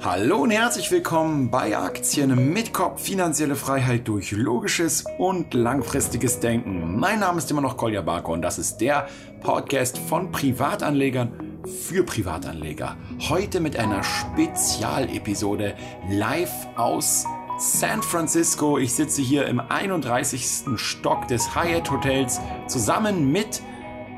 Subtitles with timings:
[0.00, 6.96] Hallo und herzlich willkommen bei Aktien mit Kopf, finanzielle Freiheit durch logisches und langfristiges Denken.
[7.00, 9.08] Mein Name ist immer noch Kolja Barker und das ist der
[9.40, 12.96] Podcast von Privatanlegern für Privatanleger.
[13.28, 15.74] Heute mit einer Spezialepisode
[16.08, 17.26] live aus
[17.58, 18.78] San Francisco.
[18.78, 20.76] Ich sitze hier im 31.
[20.76, 23.60] Stock des Hyatt Hotels zusammen mit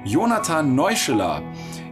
[0.05, 1.43] Jonathan Neuscheler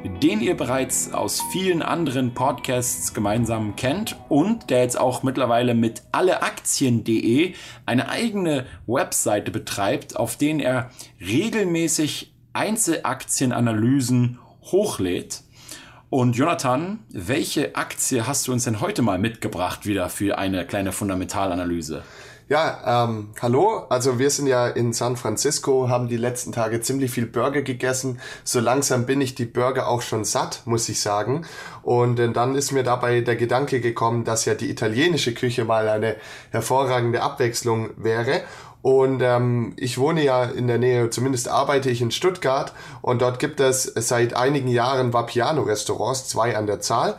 [0.05, 6.03] den ihr bereits aus vielen anderen Podcasts gemeinsam kennt und der jetzt auch mittlerweile mit
[6.13, 10.91] alleaktien.de eine eigene Webseite betreibt, auf denen er
[11.21, 15.43] regelmäßig Einzelaktienanalysen hochlädt.
[16.11, 20.93] Und Jonathan, welche Aktie hast du uns denn heute mal mitgebracht wieder für eine kleine
[20.93, 22.03] Fundamentalanalyse?
[22.51, 23.85] Ja, ähm, hallo.
[23.91, 28.21] Also wir sind ja in San Francisco, haben die letzten Tage ziemlich viel Burger gegessen.
[28.43, 31.45] So langsam bin ich die Burger auch schon satt, muss ich sagen.
[31.83, 35.91] Und äh, dann ist mir dabei der Gedanke gekommen, dass ja die italienische Küche mal
[35.91, 36.17] eine
[36.51, 38.41] hervorragende Abwechslung wäre.
[38.81, 43.41] Und ähm, ich wohne ja in der Nähe, zumindest arbeite ich in Stuttgart und dort
[43.41, 47.17] gibt es seit einigen Jahren Vapiano-Restaurants, zwei an der Zahl.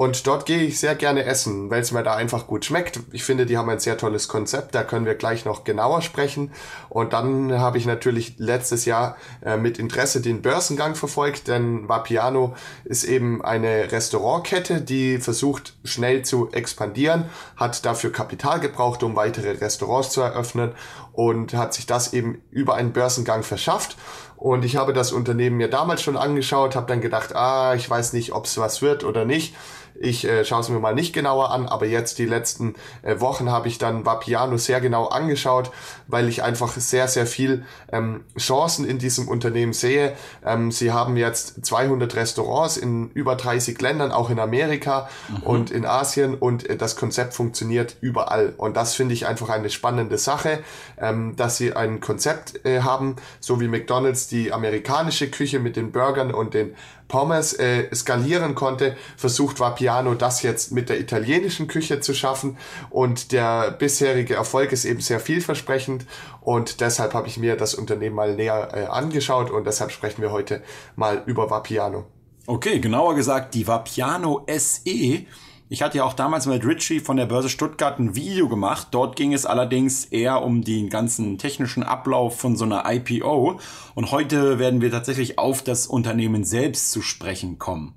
[0.00, 3.00] Und dort gehe ich sehr gerne essen, weil es mir da einfach gut schmeckt.
[3.12, 6.52] Ich finde, die haben ein sehr tolles Konzept, da können wir gleich noch genauer sprechen.
[6.88, 12.54] Und dann habe ich natürlich letztes Jahr äh, mit Interesse den Börsengang verfolgt, denn Vapiano
[12.84, 17.26] ist eben eine Restaurantkette, die versucht schnell zu expandieren,
[17.56, 20.72] hat dafür Kapital gebraucht, um weitere Restaurants zu eröffnen
[21.12, 23.98] und hat sich das eben über einen Börsengang verschafft.
[24.38, 28.14] Und ich habe das Unternehmen mir damals schon angeschaut, habe dann gedacht, ah, ich weiß
[28.14, 29.54] nicht, ob es was wird oder nicht.
[30.02, 33.50] Ich äh, schaue es mir mal nicht genauer an, aber jetzt die letzten äh, Wochen
[33.50, 35.70] habe ich dann Vapiano sehr genau angeschaut,
[36.06, 40.16] weil ich einfach sehr, sehr viel ähm, Chancen in diesem Unternehmen sehe.
[40.42, 45.42] Ähm, sie haben jetzt 200 Restaurants in über 30 Ländern, auch in Amerika mhm.
[45.42, 48.54] und in Asien und äh, das Konzept funktioniert überall.
[48.56, 50.60] Und das finde ich einfach eine spannende Sache,
[50.96, 55.92] ähm, dass sie ein Konzept äh, haben, so wie McDonald's die amerikanische Küche mit den
[55.92, 56.74] Burgern und den
[57.10, 62.56] Pommes äh, skalieren konnte, versucht Vapiano das jetzt mit der italienischen Küche zu schaffen.
[62.88, 66.06] Und der bisherige Erfolg ist eben sehr vielversprechend.
[66.40, 69.50] Und deshalb habe ich mir das Unternehmen mal näher äh, angeschaut.
[69.50, 70.62] Und deshalb sprechen wir heute
[70.96, 72.06] mal über Vapiano.
[72.46, 75.26] Okay, genauer gesagt die Vapiano SE
[75.72, 78.88] ich hatte ja auch damals mit Richie von der Börse Stuttgart ein Video gemacht.
[78.90, 83.60] Dort ging es allerdings eher um den ganzen technischen Ablauf von so einer IPO.
[83.94, 87.94] Und heute werden wir tatsächlich auf das Unternehmen selbst zu sprechen kommen.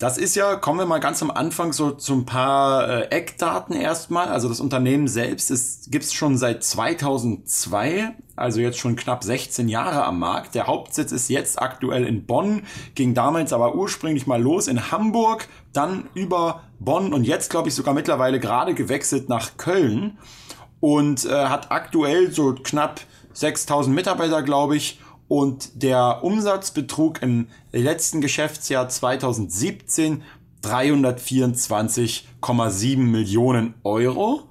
[0.00, 3.76] Das ist ja, kommen wir mal ganz am Anfang so zu ein paar äh, Eckdaten
[3.76, 4.28] erstmal.
[4.28, 10.02] Also das Unternehmen selbst ist, gibt's schon seit 2002, also jetzt schon knapp 16 Jahre
[10.06, 10.54] am Markt.
[10.54, 12.62] Der Hauptsitz ist jetzt aktuell in Bonn,
[12.94, 17.74] ging damals aber ursprünglich mal los in Hamburg, dann über Bonn und jetzt glaube ich
[17.74, 20.16] sogar mittlerweile gerade gewechselt nach Köln
[20.80, 23.02] und äh, hat aktuell so knapp
[23.34, 24.98] 6000 Mitarbeiter, glaube ich
[25.30, 30.24] und der Umsatz betrug im letzten Geschäftsjahr 2017
[30.60, 34.42] 324,7 Millionen Euro.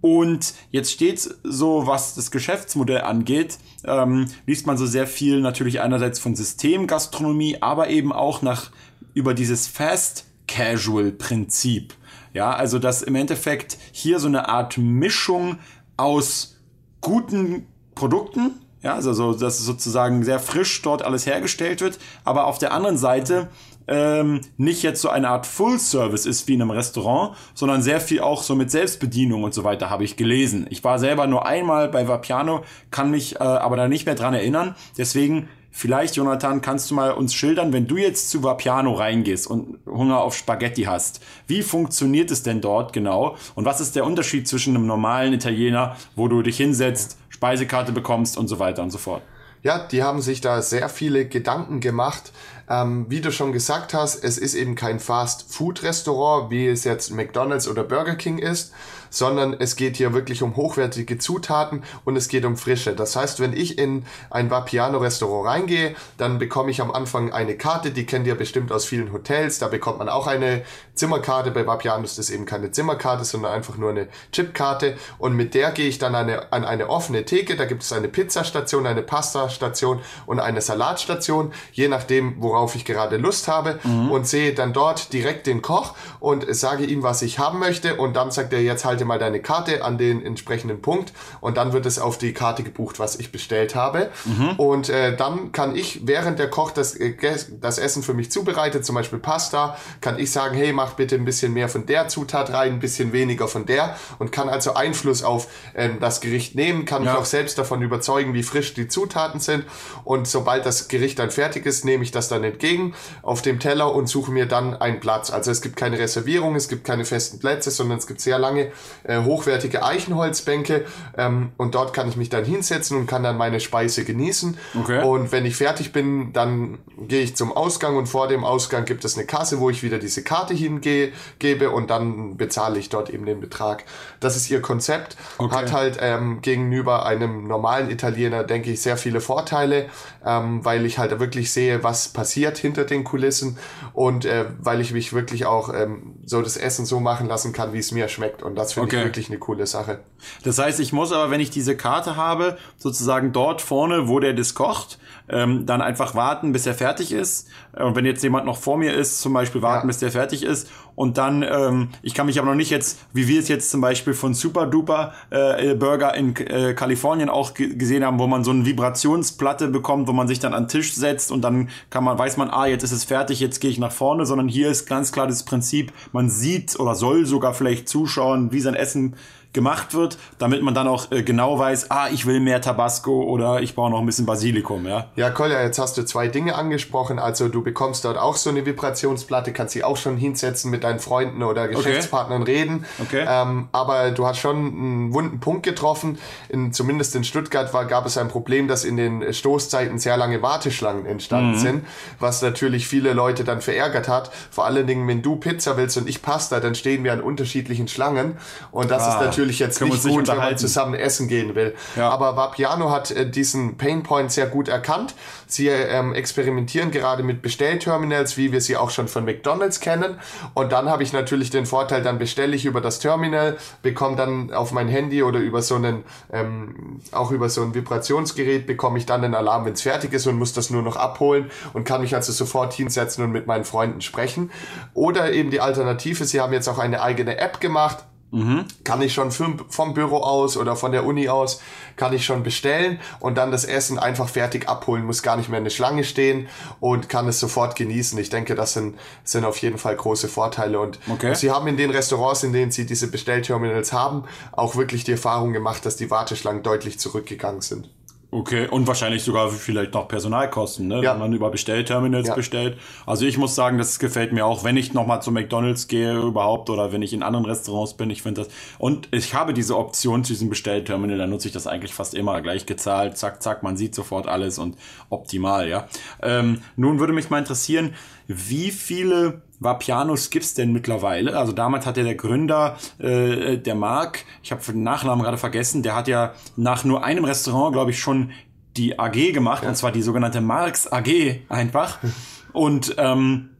[0.00, 5.80] Und jetzt steht so, was das Geschäftsmodell angeht, ähm, liest man so sehr viel natürlich
[5.80, 8.70] einerseits von Systemgastronomie, aber eben auch nach
[9.14, 11.94] über dieses Fast Casual Prinzip.
[12.34, 15.58] Ja, also dass im Endeffekt hier so eine Art Mischung
[15.96, 16.56] aus
[17.00, 17.66] guten
[17.96, 22.72] Produkten, ja, also so, dass sozusagen sehr frisch dort alles hergestellt wird, aber auf der
[22.72, 23.48] anderen Seite
[23.88, 28.00] ähm, nicht jetzt so eine Art Full Service ist wie in einem Restaurant, sondern sehr
[28.00, 30.66] viel auch so mit Selbstbedienung und so weiter habe ich gelesen.
[30.70, 34.34] Ich war selber nur einmal bei Vapiano, kann mich äh, aber da nicht mehr dran
[34.34, 34.76] erinnern.
[34.98, 39.78] Deswegen vielleicht, Jonathan, kannst du mal uns schildern, wenn du jetzt zu Vapiano reingehst und
[39.86, 44.46] Hunger auf Spaghetti hast, wie funktioniert es denn dort genau und was ist der Unterschied
[44.48, 48.98] zwischen einem normalen Italiener, wo du dich hinsetzt, Speisekarte bekommst und so weiter und so
[48.98, 49.22] fort.
[49.62, 52.32] Ja, die haben sich da sehr viele Gedanken gemacht.
[52.68, 57.68] Ähm, wie du schon gesagt hast, es ist eben kein Fast-Food-Restaurant, wie es jetzt McDonald's
[57.68, 58.72] oder Burger King ist,
[59.10, 62.94] sondern es geht hier wirklich um hochwertige Zutaten und es geht um Frische.
[62.94, 67.90] Das heißt, wenn ich in ein Vapiano-Restaurant reingehe, dann bekomme ich am Anfang eine Karte,
[67.90, 70.62] die kennt ihr bestimmt aus vielen Hotels, da bekommt man auch eine
[70.94, 71.50] Zimmerkarte.
[71.50, 75.70] Bei Vapiano ist das eben keine Zimmerkarte, sondern einfach nur eine Chipkarte und mit der
[75.72, 80.00] gehe ich dann eine, an eine offene Theke, da gibt es eine Pizzastation, eine Pastastation
[80.26, 84.10] und eine Salatstation, je nachdem, worauf ich gerade Lust habe mhm.
[84.10, 88.14] und sehe dann dort direkt den Koch und sage ihm, was ich haben möchte und
[88.14, 91.86] dann sagt er, jetzt halte mal deine Karte an den entsprechenden Punkt und dann wird
[91.86, 94.10] es auf die Karte gebucht, was ich bestellt habe.
[94.24, 94.50] Mhm.
[94.56, 97.14] Und äh, dann kann ich, während der Koch das, äh,
[97.60, 101.24] das Essen für mich zubereitet, zum Beispiel Pasta, kann ich sagen, hey, mach bitte ein
[101.24, 105.22] bisschen mehr von der Zutat rein, ein bisschen weniger von der und kann also Einfluss
[105.22, 105.46] auf
[105.76, 107.12] ähm, das Gericht nehmen, kann ja.
[107.12, 109.64] mich auch selbst davon überzeugen, wie frisch die Zutaten sind
[110.02, 113.94] und sobald das Gericht dann fertig ist, nehme ich das dann entgegen auf dem Teller
[113.94, 115.30] und suche mir dann einen Platz.
[115.30, 118.72] Also es gibt keine Reservierung, es gibt keine festen Plätze, sondern es gibt sehr lange
[119.04, 120.84] äh, hochwertige Eichenholzbänke
[121.16, 124.58] ähm, und dort kann ich mich dann hinsetzen und kann dann meine Speise genießen.
[124.80, 125.02] Okay.
[125.02, 129.04] Und wenn ich fertig bin, dann gehe ich zum Ausgang und vor dem Ausgang gibt
[129.04, 133.26] es eine Kasse, wo ich wieder diese Karte hingebe und dann bezahle ich dort eben
[133.26, 133.84] den Betrag.
[134.20, 135.16] Das ist ihr Konzept.
[135.38, 135.54] Okay.
[135.54, 139.86] Hat halt ähm, gegenüber einem normalen Italiener, denke ich, sehr viele Vorteile,
[140.24, 143.58] ähm, weil ich halt wirklich sehe, was passiert hinter den Kulissen
[143.92, 147.72] und äh, weil ich mich wirklich auch ähm, so das Essen so machen lassen kann,
[147.72, 148.42] wie es mir schmeckt.
[148.42, 148.98] Und das finde okay.
[148.98, 150.00] ich wirklich eine coole Sache.
[150.44, 154.34] Das heißt, ich muss aber, wenn ich diese Karte habe, sozusagen dort vorne, wo der
[154.34, 154.98] das kocht,
[155.30, 157.48] ähm, dann einfach warten, bis er fertig ist.
[157.74, 159.88] Äh, und wenn jetzt jemand noch vor mir ist, zum Beispiel warten, ja.
[159.88, 160.68] bis der fertig ist.
[160.94, 163.80] Und dann, ähm, ich kann mich aber noch nicht jetzt, wie wir es jetzt zum
[163.80, 168.50] Beispiel von Super Duper äh, Burger in äh, Kalifornien auch gesehen haben, wo man so
[168.50, 172.18] eine Vibrationsplatte bekommt, wo man sich dann an den Tisch setzt und dann kann man,
[172.18, 174.86] weiß man, ah, jetzt ist es fertig, jetzt gehe ich nach vorne, sondern hier ist
[174.86, 179.14] ganz klar das Prinzip, man sieht oder soll sogar vielleicht zuschauen, wie sein Essen
[179.54, 183.62] gemacht wird, damit man dann auch äh, genau weiß, ah, ich will mehr Tabasco oder
[183.62, 185.06] ich brauche noch ein bisschen Basilikum, ja.
[185.16, 187.18] Ja, Kolja, jetzt hast du zwei Dinge angesprochen.
[187.18, 191.00] Also du bekommst dort auch so eine Vibrationsplatte, kannst sie auch schon hinsetzen, mit deinen
[191.00, 192.52] Freunden oder Geschäftspartnern okay.
[192.52, 192.84] reden.
[193.00, 193.24] Okay.
[193.26, 196.18] Ähm, aber du hast schon einen wunden Punkt getroffen.
[196.50, 200.42] In, zumindest in Stuttgart war, gab es ein Problem, dass in den Stoßzeiten sehr lange
[200.42, 201.58] Warteschlangen entstanden mhm.
[201.58, 201.86] sind,
[202.20, 204.30] was natürlich viele Leute dann verärgert hat.
[204.50, 207.88] Vor allen Dingen, wenn du Pizza willst und ich Pasta, dann stehen wir an unterschiedlichen
[207.88, 208.36] Schlangen
[208.72, 209.14] und das ah.
[209.14, 211.74] ist natürlich natürlich jetzt nicht gut, wenn man zusammen essen gehen will.
[211.96, 212.10] Ja.
[212.10, 215.14] Aber Vapiano hat äh, diesen Painpoint sehr gut erkannt.
[215.46, 220.18] Sie ähm, experimentieren gerade mit Bestellterminals, wie wir sie auch schon von McDonald's kennen.
[220.54, 224.52] Und dann habe ich natürlich den Vorteil, dann bestelle ich über das Terminal, bekomme dann
[224.52, 229.06] auf mein Handy oder über so einen, ähm, auch über so ein Vibrationsgerät, bekomme ich
[229.06, 232.00] dann den Alarm, wenn es fertig ist und muss das nur noch abholen und kann
[232.00, 234.50] mich also sofort hinsetzen und mit meinen Freunden sprechen.
[234.94, 238.66] Oder eben die Alternative, sie haben jetzt auch eine eigene App gemacht Mhm.
[238.84, 241.62] Kann ich schon vom Büro aus oder von der Uni aus,
[241.96, 245.58] kann ich schon bestellen und dann das Essen einfach fertig abholen, muss gar nicht mehr
[245.58, 246.48] in der Schlange stehen
[246.78, 248.18] und kann es sofort genießen.
[248.18, 250.78] Ich denke, das sind, sind auf jeden Fall große Vorteile.
[250.78, 251.34] Und okay.
[251.34, 255.54] sie haben in den Restaurants, in denen sie diese Bestellterminals haben, auch wirklich die Erfahrung
[255.54, 257.88] gemacht, dass die Warteschlangen deutlich zurückgegangen sind.
[258.30, 261.02] Okay, und wahrscheinlich sogar vielleicht noch Personalkosten, ne?
[261.02, 261.12] Ja.
[261.12, 262.34] wenn man über Bestellterminals ja.
[262.34, 262.76] bestellt.
[263.06, 266.68] Also ich muss sagen, das gefällt mir auch, wenn ich nochmal zu McDonalds gehe überhaupt
[266.68, 268.10] oder wenn ich in anderen Restaurants bin.
[268.10, 268.52] Ich finde das.
[268.78, 272.42] Und ich habe diese Option zu diesem Bestellterminal, da nutze ich das eigentlich fast immer
[272.42, 273.16] gleich gezahlt.
[273.16, 274.76] Zack, zack, man sieht sofort alles und
[275.08, 275.88] optimal, ja.
[276.20, 277.94] Ähm, nun würde mich mal interessieren,
[278.28, 281.36] wie viele Vapianos gibt's denn mittlerweile?
[281.36, 285.82] Also damals hat ja der Gründer, äh, der Marc, ich habe den Nachnamen gerade vergessen,
[285.82, 288.30] der hat ja nach nur einem Restaurant, glaube ich, schon
[288.76, 289.70] die AG gemacht, ja.
[289.70, 291.98] und zwar die sogenannte Marx AG einfach.
[292.52, 293.50] Und ähm,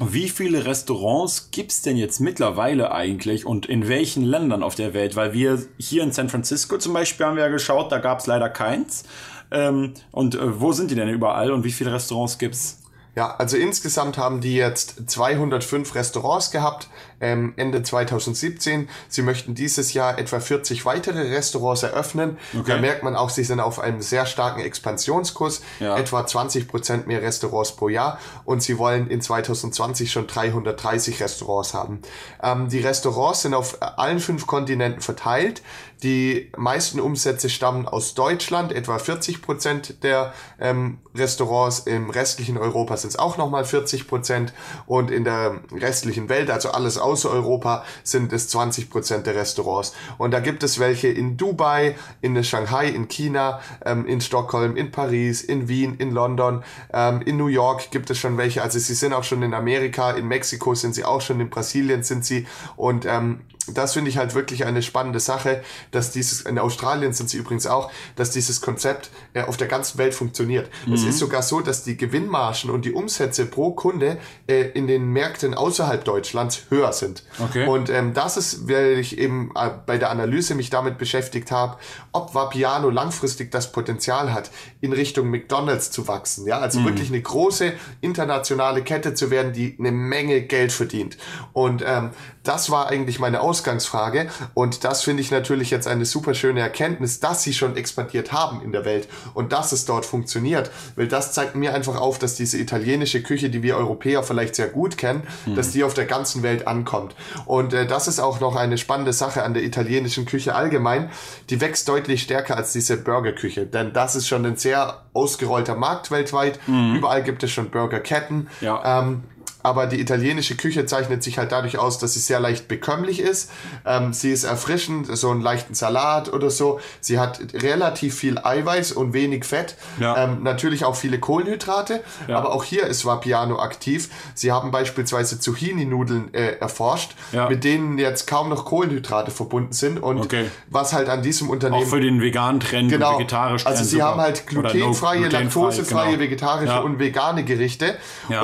[0.00, 5.16] wie viele Restaurants gibt's denn jetzt mittlerweile eigentlich und in welchen Ländern auf der Welt?
[5.16, 8.48] Weil wir hier in San Francisco zum Beispiel haben wir ja geschaut, da gab's leider
[8.48, 9.04] keins.
[9.50, 12.82] Ähm, und äh, wo sind die denn überall und wie viele Restaurants gibt's?
[13.14, 16.88] Ja, also insgesamt haben die jetzt 205 Restaurants gehabt,
[17.20, 18.88] ähm, Ende 2017.
[19.08, 22.38] Sie möchten dieses Jahr etwa 40 weitere Restaurants eröffnen.
[22.52, 22.72] Okay.
[22.72, 25.96] Da merkt man auch, sie sind auf einem sehr starken Expansionskurs, ja.
[25.96, 31.74] etwa 20 Prozent mehr Restaurants pro Jahr und sie wollen in 2020 schon 330 Restaurants
[31.74, 32.00] haben.
[32.42, 35.62] Ähm, die Restaurants sind auf allen fünf Kontinenten verteilt.
[36.02, 41.80] Die meisten Umsätze stammen aus Deutschland, etwa 40 Prozent der ähm, Restaurants.
[41.80, 44.52] Im restlichen Europa sind es auch nochmal 40 Prozent
[44.86, 49.94] und in der restlichen Welt, also alles außer Europa, sind es 20 Prozent der Restaurants.
[50.18, 54.90] Und da gibt es welche in Dubai, in Shanghai, in China, ähm, in Stockholm, in
[54.90, 56.62] Paris, in Wien, in London,
[56.92, 58.62] ähm, in New York gibt es schon welche.
[58.62, 62.02] Also sie sind auch schon in Amerika, in Mexiko sind sie auch schon, in Brasilien
[62.02, 62.46] sind sie
[62.76, 63.40] und ähm,
[63.76, 67.66] das finde ich halt wirklich eine spannende Sache, dass dieses, in Australien sind sie übrigens
[67.66, 70.70] auch, dass dieses Konzept äh, auf der ganzen Welt funktioniert.
[70.86, 70.94] Mhm.
[70.94, 75.12] Es ist sogar so, dass die Gewinnmargen und die Umsätze pro Kunde äh, in den
[75.12, 77.24] Märkten außerhalb Deutschlands höher sind.
[77.38, 77.66] Okay.
[77.66, 81.76] Und ähm, das ist, weil ich eben äh, bei der Analyse mich damit beschäftigt habe,
[82.12, 86.46] ob Vapiano langfristig das Potenzial hat, in Richtung McDonalds zu wachsen.
[86.46, 86.86] Ja, also mhm.
[86.86, 91.18] wirklich eine große internationale Kette zu werden, die eine Menge Geld verdient.
[91.52, 92.10] Und ähm,
[92.44, 94.28] das war eigentlich meine Ausgangsfrage.
[94.54, 98.62] Und das finde ich natürlich jetzt eine super schöne Erkenntnis, dass sie schon expandiert haben
[98.62, 100.70] in der Welt und dass es dort funktioniert.
[100.94, 104.68] Weil das zeigt mir einfach auf, dass diese italienische Küche, die wir Europäer vielleicht sehr
[104.68, 105.56] gut kennen, mhm.
[105.56, 107.14] dass die auf der ganzen Welt ankommt.
[107.46, 111.10] Und äh, das ist auch noch eine spannende Sache an der italienischen Küche allgemein.
[111.50, 113.66] Die wächst deutlich stärker als diese Burgerküche.
[113.66, 116.60] Denn das ist schon ein sehr ausgerollter Markt weltweit.
[116.68, 116.96] Mhm.
[116.96, 118.48] Überall gibt es schon Burgerketten.
[118.60, 119.00] Ja.
[119.00, 119.24] Ähm,
[119.62, 123.50] aber die italienische Küche zeichnet sich halt dadurch aus, dass sie sehr leicht bekömmlich ist.
[123.84, 126.80] Ähm, sie ist erfrischend, so einen leichten Salat oder so.
[127.00, 129.76] Sie hat relativ viel Eiweiß und wenig Fett.
[129.98, 130.24] Ja.
[130.24, 132.04] Ähm, natürlich auch viele Kohlenhydrate.
[132.28, 132.38] Ja.
[132.38, 134.10] Aber auch hier ist Vapiano aktiv.
[134.34, 137.48] Sie haben beispielsweise Zucchini-Nudeln äh, erforscht, ja.
[137.48, 140.00] mit denen jetzt kaum noch Kohlenhydrate verbunden sind.
[140.00, 140.46] Und okay.
[140.70, 141.82] was halt an diesem Unternehmen...
[141.82, 146.22] Auch für den veganen Trend genau, vegetarisch Also sie haben halt glutenfreie, no, laktosefreie, genau.
[146.22, 147.96] vegetarische und vegane Gerichte.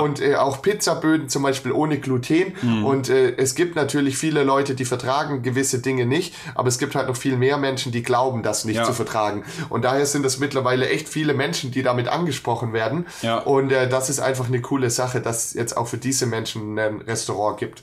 [0.02, 2.54] Und äh, auch Pizzaböden Böden zum Beispiel ohne Gluten.
[2.62, 2.86] Mhm.
[2.86, 6.94] Und äh, es gibt natürlich viele Leute, die vertragen gewisse Dinge nicht, aber es gibt
[6.94, 8.84] halt noch viel mehr Menschen, die glauben, das nicht ja.
[8.84, 9.44] zu vertragen.
[9.68, 13.04] Und daher sind es mittlerweile echt viele Menschen, die damit angesprochen werden.
[13.20, 13.36] Ja.
[13.38, 16.78] Und äh, das ist einfach eine coole Sache, dass es jetzt auch für diese Menschen
[16.78, 17.82] ein Restaurant gibt.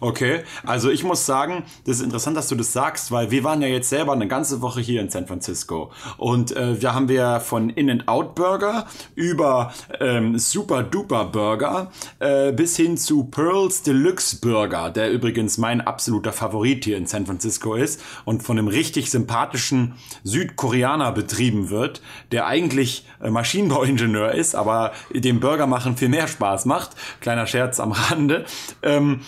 [0.00, 3.62] Okay, also ich muss sagen, das ist interessant, dass du das sagst, weil wir waren
[3.62, 7.40] ja jetzt selber eine ganze Woche hier in San Francisco und äh, da haben wir
[7.40, 14.90] von In-N-Out Burger über ähm, Super Duper Burger äh, bis hin zu Pearls Deluxe Burger,
[14.90, 19.94] der übrigens mein absoluter Favorit hier in San Francisco ist und von einem richtig sympathischen
[20.22, 26.64] Südkoreaner betrieben wird, der eigentlich äh, Maschinenbauingenieur ist, aber dem Burger machen viel mehr Spaß
[26.66, 26.90] macht.
[27.20, 28.44] Kleiner Scherz am Rande.
[28.82, 29.20] Ähm,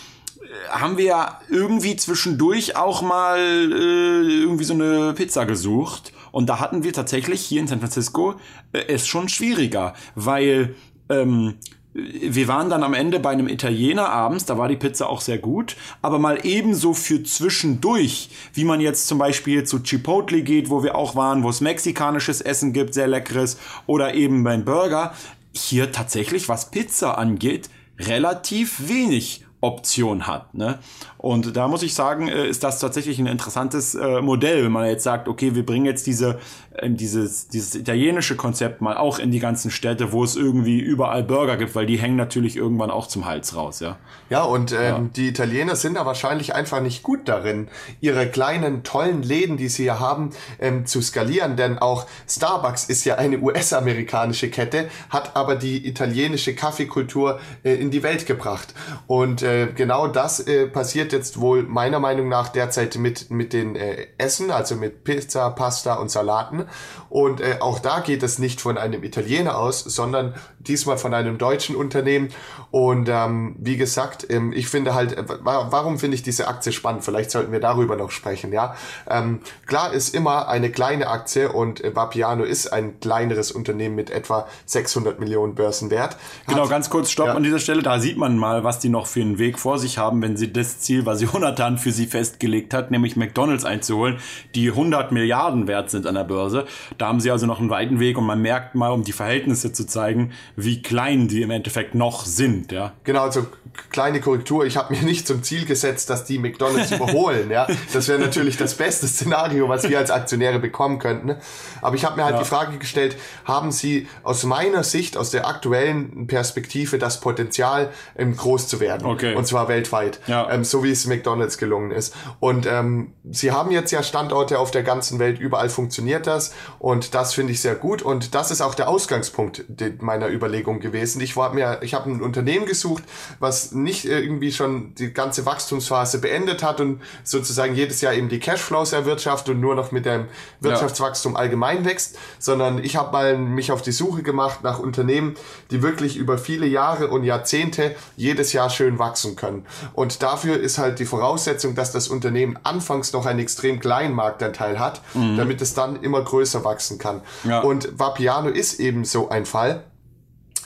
[0.70, 6.12] haben wir irgendwie zwischendurch auch mal äh, irgendwie so eine Pizza gesucht.
[6.32, 8.34] Und da hatten wir tatsächlich hier in San Francisco
[8.72, 10.74] äh, es schon schwieriger, weil
[11.08, 11.54] ähm,
[11.96, 15.38] wir waren dann am Ende bei einem Italiener abends, da war die Pizza auch sehr
[15.38, 20.82] gut, aber mal ebenso für zwischendurch, wie man jetzt zum Beispiel zu Chipotle geht, wo
[20.82, 25.14] wir auch waren, wo es mexikanisches Essen gibt, sehr leckeres, oder eben beim Burger,
[25.52, 30.54] hier tatsächlich, was Pizza angeht, relativ wenig Option hat.
[30.54, 30.78] Ne?
[31.18, 34.86] Und da muss ich sagen, äh, ist das tatsächlich ein interessantes äh, Modell, wenn man
[34.86, 36.38] jetzt sagt, okay, wir bringen jetzt diese,
[36.74, 41.24] äh, dieses, dieses italienische Konzept mal auch in die ganzen Städte, wo es irgendwie überall
[41.24, 43.96] Burger gibt, weil die hängen natürlich irgendwann auch zum Hals raus, ja.
[44.30, 45.04] Ja, und ähm, ja.
[45.16, 47.68] die Italiener sind da wahrscheinlich einfach nicht gut darin,
[48.00, 50.30] ihre kleinen, tollen Läden, die sie hier haben,
[50.60, 56.54] ähm, zu skalieren, denn auch Starbucks ist ja eine US-amerikanische Kette, hat aber die italienische
[56.54, 58.74] Kaffeekultur äh, in die Welt gebracht.
[59.08, 63.76] Und äh, genau das äh, passiert jetzt wohl meiner Meinung nach derzeit mit, mit den
[63.76, 66.66] äh, Essen, also mit Pizza, Pasta und Salaten.
[67.08, 70.34] Und äh, auch da geht es nicht von einem Italiener aus, sondern
[70.68, 72.28] diesmal von einem deutschen Unternehmen.
[72.70, 77.04] Und ähm, wie gesagt, ähm, ich finde halt, äh, warum finde ich diese Aktie spannend?
[77.04, 78.76] Vielleicht sollten wir darüber noch sprechen, ja.
[79.08, 84.10] Ähm, klar ist immer eine kleine Aktie und äh, Vapiano ist ein kleineres Unternehmen mit
[84.10, 86.16] etwa 600 Millionen Börsenwert.
[86.46, 87.34] genau, ganz kurz Stopp ja.
[87.34, 87.82] an dieser Stelle.
[87.82, 90.52] Da sieht man mal, was die noch für einen Weg vor sich haben, wenn sie
[90.52, 94.18] das Ziel, was Jonathan für sie festgelegt hat, nämlich McDonalds einzuholen,
[94.54, 96.66] die 100 Milliarden wert sind an der Börse.
[96.98, 99.72] Da haben sie also noch einen weiten Weg und man merkt mal, um die Verhältnisse
[99.72, 102.94] zu zeigen, wie klein die im Endeffekt noch sind, ja.
[103.04, 103.46] Genau, also
[103.90, 104.64] kleine Korrektur.
[104.64, 107.66] Ich habe mir nicht zum Ziel gesetzt, dass die McDonalds überholen, ja.
[107.92, 111.36] Das wäre natürlich das beste Szenario, was wir als Aktionäre bekommen könnten.
[111.82, 112.42] Aber ich habe mir halt ja.
[112.42, 118.34] die Frage gestellt, haben sie aus meiner Sicht, aus der aktuellen Perspektive das Potenzial, ähm,
[118.34, 119.06] groß zu werden?
[119.06, 119.34] Okay.
[119.34, 120.20] Und zwar weltweit.
[120.26, 120.50] Ja.
[120.50, 122.14] Ähm, so wie es McDonalds gelungen ist.
[122.40, 126.54] Und ähm, sie haben jetzt ja Standorte auf der ganzen Welt, überall funktioniert das.
[126.78, 128.00] Und das finde ich sehr gut.
[128.00, 129.66] Und das ist auch der Ausgangspunkt
[130.00, 130.45] meiner Überlegung
[130.80, 131.20] gewesen.
[131.20, 133.04] Ich war mir, ich habe ein Unternehmen gesucht,
[133.38, 138.40] was nicht irgendwie schon die ganze Wachstumsphase beendet hat und sozusagen jedes Jahr eben die
[138.40, 140.26] Cashflows erwirtschaftet und nur noch mit dem
[140.60, 141.38] Wirtschaftswachstum ja.
[141.38, 145.34] allgemein wächst, sondern ich habe mal mich auf die Suche gemacht nach Unternehmen,
[145.70, 149.66] die wirklich über viele Jahre und Jahrzehnte jedes Jahr schön wachsen können.
[149.94, 154.78] Und dafür ist halt die Voraussetzung, dass das Unternehmen anfangs noch einen extrem kleinen Marktanteil
[154.78, 155.36] hat, mhm.
[155.36, 157.22] damit es dann immer größer wachsen kann.
[157.44, 157.60] Ja.
[157.60, 159.84] Und Vapiano ist eben so ein Fall.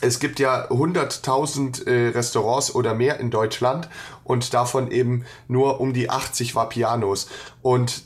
[0.01, 3.89] Es gibt ja 100.000 äh, Restaurants oder mehr in Deutschland
[4.23, 7.29] und davon eben nur um die 80 Vapianos.
[7.61, 8.03] Und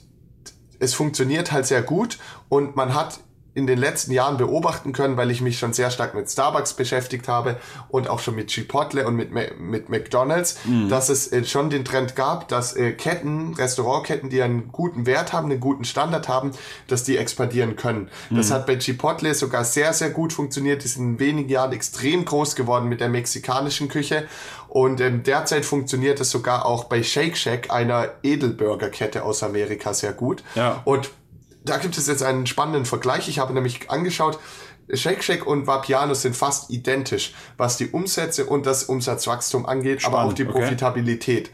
[0.80, 3.20] es funktioniert halt sehr gut und man hat
[3.56, 7.28] in den letzten Jahren beobachten können, weil ich mich schon sehr stark mit Starbucks beschäftigt
[7.30, 7.58] habe
[7.90, 10.90] und auch schon mit Chipotle und mit, mit McDonald's, mhm.
[10.90, 15.32] dass es äh, schon den Trend gab, dass äh, Ketten, Restaurantketten, die einen guten Wert
[15.32, 16.52] haben, einen guten Standard haben,
[16.88, 18.10] dass die expandieren können.
[18.30, 18.36] Mhm.
[18.36, 20.84] Das hat bei Chipotle sogar sehr, sehr gut funktioniert.
[20.84, 24.28] Die sind in wenigen Jahren extrem groß geworden mit der mexikanischen Küche
[24.76, 30.12] und ähm, derzeit funktioniert es sogar auch bei Shake Shack, einer Edelburgerkette aus Amerika, sehr
[30.12, 30.44] gut.
[30.56, 30.82] Ja.
[30.84, 31.12] Und
[31.66, 33.28] da gibt es jetzt einen spannenden Vergleich.
[33.28, 34.40] Ich habe nämlich angeschaut,
[34.94, 40.20] Shake Shack und Vapiano sind fast identisch, was die Umsätze und das Umsatzwachstum angeht, Spannend,
[40.20, 41.50] aber auch die Profitabilität.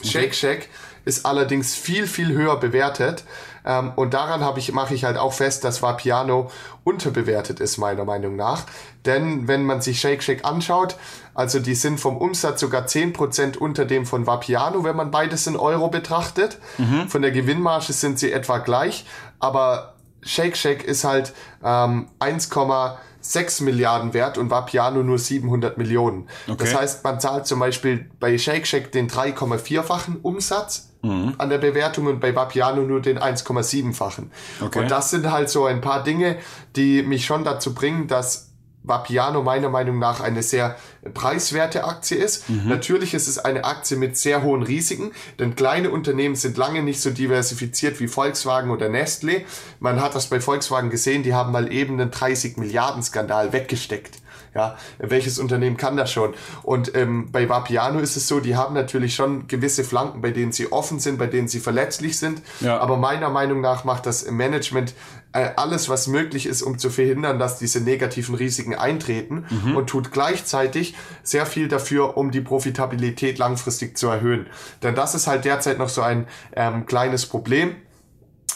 [0.00, 0.08] Okay.
[0.08, 0.68] Shake Shack
[1.04, 3.24] ist allerdings viel, viel höher bewertet.
[3.64, 6.50] Ähm, und daran habe ich, mache ich halt auch fest, dass Vapiano
[6.84, 8.64] unterbewertet ist, meiner Meinung nach.
[9.04, 10.96] Denn wenn man sich Shake Shack anschaut,
[11.34, 15.56] also die sind vom Umsatz sogar 10% unter dem von Vapiano, wenn man beides in
[15.56, 16.58] Euro betrachtet.
[16.78, 17.08] Mhm.
[17.08, 19.04] Von der Gewinnmarge sind sie etwa gleich,
[19.40, 21.32] aber Shake Shack ist halt
[21.64, 26.28] ähm, 1,6 Milliarden wert und Vapiano nur 700 Millionen.
[26.46, 26.56] Okay.
[26.58, 31.34] Das heißt, man zahlt zum Beispiel bei Shake Shack den 3,4-fachen Umsatz mhm.
[31.38, 34.30] an der Bewertung und bei Vapiano nur den 1,7-fachen.
[34.60, 34.78] Okay.
[34.78, 36.36] Und das sind halt so ein paar Dinge,
[36.76, 38.49] die mich schon dazu bringen, dass
[38.90, 40.76] Vapiano meiner Meinung nach eine sehr
[41.14, 42.50] preiswerte Aktie ist.
[42.50, 42.68] Mhm.
[42.68, 47.00] Natürlich ist es eine Aktie mit sehr hohen Risiken, denn kleine Unternehmen sind lange nicht
[47.00, 49.42] so diversifiziert wie Volkswagen oder Nestle.
[49.78, 54.18] Man hat das bei Volkswagen gesehen, die haben mal eben einen 30 Milliarden Skandal weggesteckt.
[54.54, 56.34] Ja, welches Unternehmen kann das schon?
[56.64, 60.50] Und ähm, bei Vapiano ist es so, die haben natürlich schon gewisse Flanken, bei denen
[60.50, 62.42] sie offen sind, bei denen sie verletzlich sind.
[62.60, 62.78] Ja.
[62.78, 64.94] Aber meiner Meinung nach macht das Management
[65.32, 69.76] alles, was möglich ist, um zu verhindern, dass diese negativen Risiken eintreten mhm.
[69.76, 74.46] und tut gleichzeitig sehr viel dafür, um die Profitabilität langfristig zu erhöhen.
[74.82, 77.76] Denn das ist halt derzeit noch so ein ähm, kleines Problem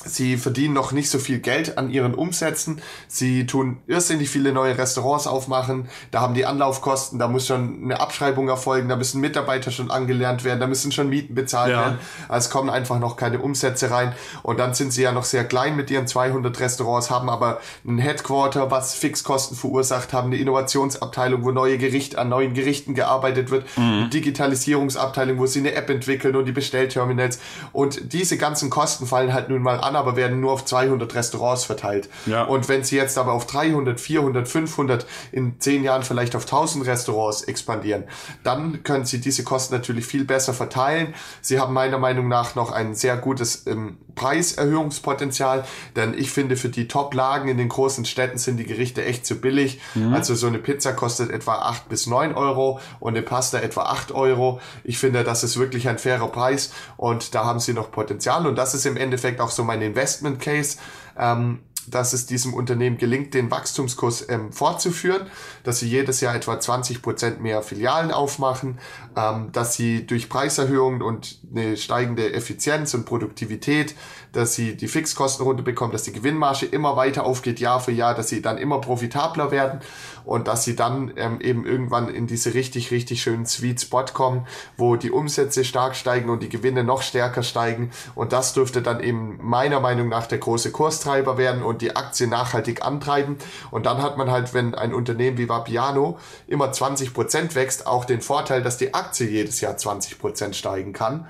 [0.04, 2.80] Sie verdienen noch nicht so viel Geld an ihren Umsätzen.
[3.08, 5.88] Sie tun irrsinnig viele neue Restaurants aufmachen.
[6.10, 10.44] Da haben die Anlaufkosten, da muss schon eine Abschreibung erfolgen, da müssen Mitarbeiter schon angelernt
[10.44, 11.80] werden, da müssen schon Mieten bezahlt ja.
[11.80, 11.98] werden.
[12.28, 14.12] Also es kommen einfach noch keine Umsätze rein.
[14.42, 17.98] Und dann sind sie ja noch sehr klein mit ihren 200 Restaurants, haben aber ein
[17.98, 23.66] Headquarter, was Fixkosten verursacht, haben eine Innovationsabteilung, wo neue Gerichte an neuen Gerichten gearbeitet wird,
[23.76, 24.10] mhm.
[24.10, 27.38] Digitalisierungsabteilung, wo sie eine App entwickeln und die Bestellterminals.
[27.72, 31.64] Und diese ganzen Kosten fallen halt nun mal an, aber werden nur auf 200 Restaurants
[31.64, 32.08] verteilt.
[32.26, 32.44] Ja.
[32.44, 36.86] Und wenn sie jetzt aber auf 300, 400, 500, in 10 Jahren vielleicht auf 1000
[36.86, 38.04] Restaurants expandieren,
[38.42, 41.14] dann können sie diese Kosten natürlich viel besser verteilen.
[41.40, 45.64] Sie haben meiner Meinung nach noch ein sehr gutes ähm, Preiserhöhungspotenzial,
[45.96, 49.40] denn ich finde, für die Top-Lagen in den großen Städten sind die Gerichte echt zu
[49.40, 49.80] billig.
[49.94, 50.14] Mhm.
[50.14, 54.12] Also so eine Pizza kostet etwa 8 bis 9 Euro und eine Pasta etwa 8
[54.12, 54.60] Euro.
[54.84, 58.56] Ich finde, das ist wirklich ein fairer Preis und da haben sie noch Potenzial und
[58.56, 60.78] das ist im Endeffekt auch so mein Investment Case.
[61.18, 65.26] Ähm, dass es diesem Unternehmen gelingt, den Wachstumskurs ähm, fortzuführen,
[65.64, 68.78] dass sie jedes Jahr etwa 20 Prozent mehr Filialen aufmachen,
[69.16, 73.94] ähm, dass sie durch Preiserhöhungen und eine steigende Effizienz und Produktivität,
[74.36, 78.28] dass sie die Fixkosten runterbekommen, dass die Gewinnmarge immer weiter aufgeht, Jahr für Jahr, dass
[78.28, 79.80] sie dann immer profitabler werden
[80.24, 84.46] und dass sie dann ähm, eben irgendwann in diese richtig, richtig schönen Sweet Spot kommen,
[84.76, 87.90] wo die Umsätze stark steigen und die Gewinne noch stärker steigen.
[88.14, 92.26] Und das dürfte dann eben meiner Meinung nach der große Kurstreiber werden und die Aktie
[92.26, 93.36] nachhaltig antreiben.
[93.70, 98.04] Und dann hat man halt, wenn ein Unternehmen wie Vapiano immer 20 Prozent wächst, auch
[98.04, 101.26] den Vorteil, dass die Aktie jedes Jahr 20 Prozent steigen kann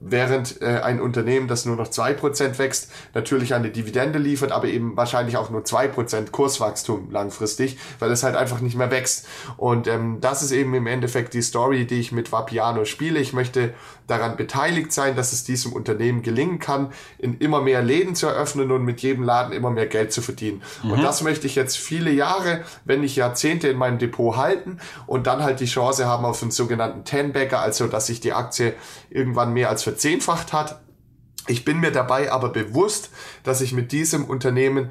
[0.00, 4.68] während äh, ein Unternehmen, das nur noch zwei Prozent wächst, natürlich eine Dividende liefert, aber
[4.68, 9.26] eben wahrscheinlich auch nur zwei Prozent Kurswachstum langfristig, weil es halt einfach nicht mehr wächst.
[9.56, 13.18] Und ähm, das ist eben im Endeffekt die Story, die ich mit Vapiano spiele.
[13.18, 13.74] Ich möchte
[14.06, 18.70] daran beteiligt sein, dass es diesem Unternehmen gelingen kann, in immer mehr Läden zu eröffnen
[18.72, 20.62] und mit jedem Laden immer mehr Geld zu verdienen.
[20.82, 20.92] Mhm.
[20.92, 25.26] Und das möchte ich jetzt viele Jahre, wenn nicht Jahrzehnte in meinem Depot halten und
[25.26, 28.74] dann halt die Chance haben auf einen sogenannten Ten-Bagger, also dass sich die Aktie
[29.10, 30.82] irgendwann mehr als verzehnfacht hat.
[31.46, 33.08] Ich bin mir dabei aber bewusst,
[33.42, 34.90] dass ich mit diesem Unternehmen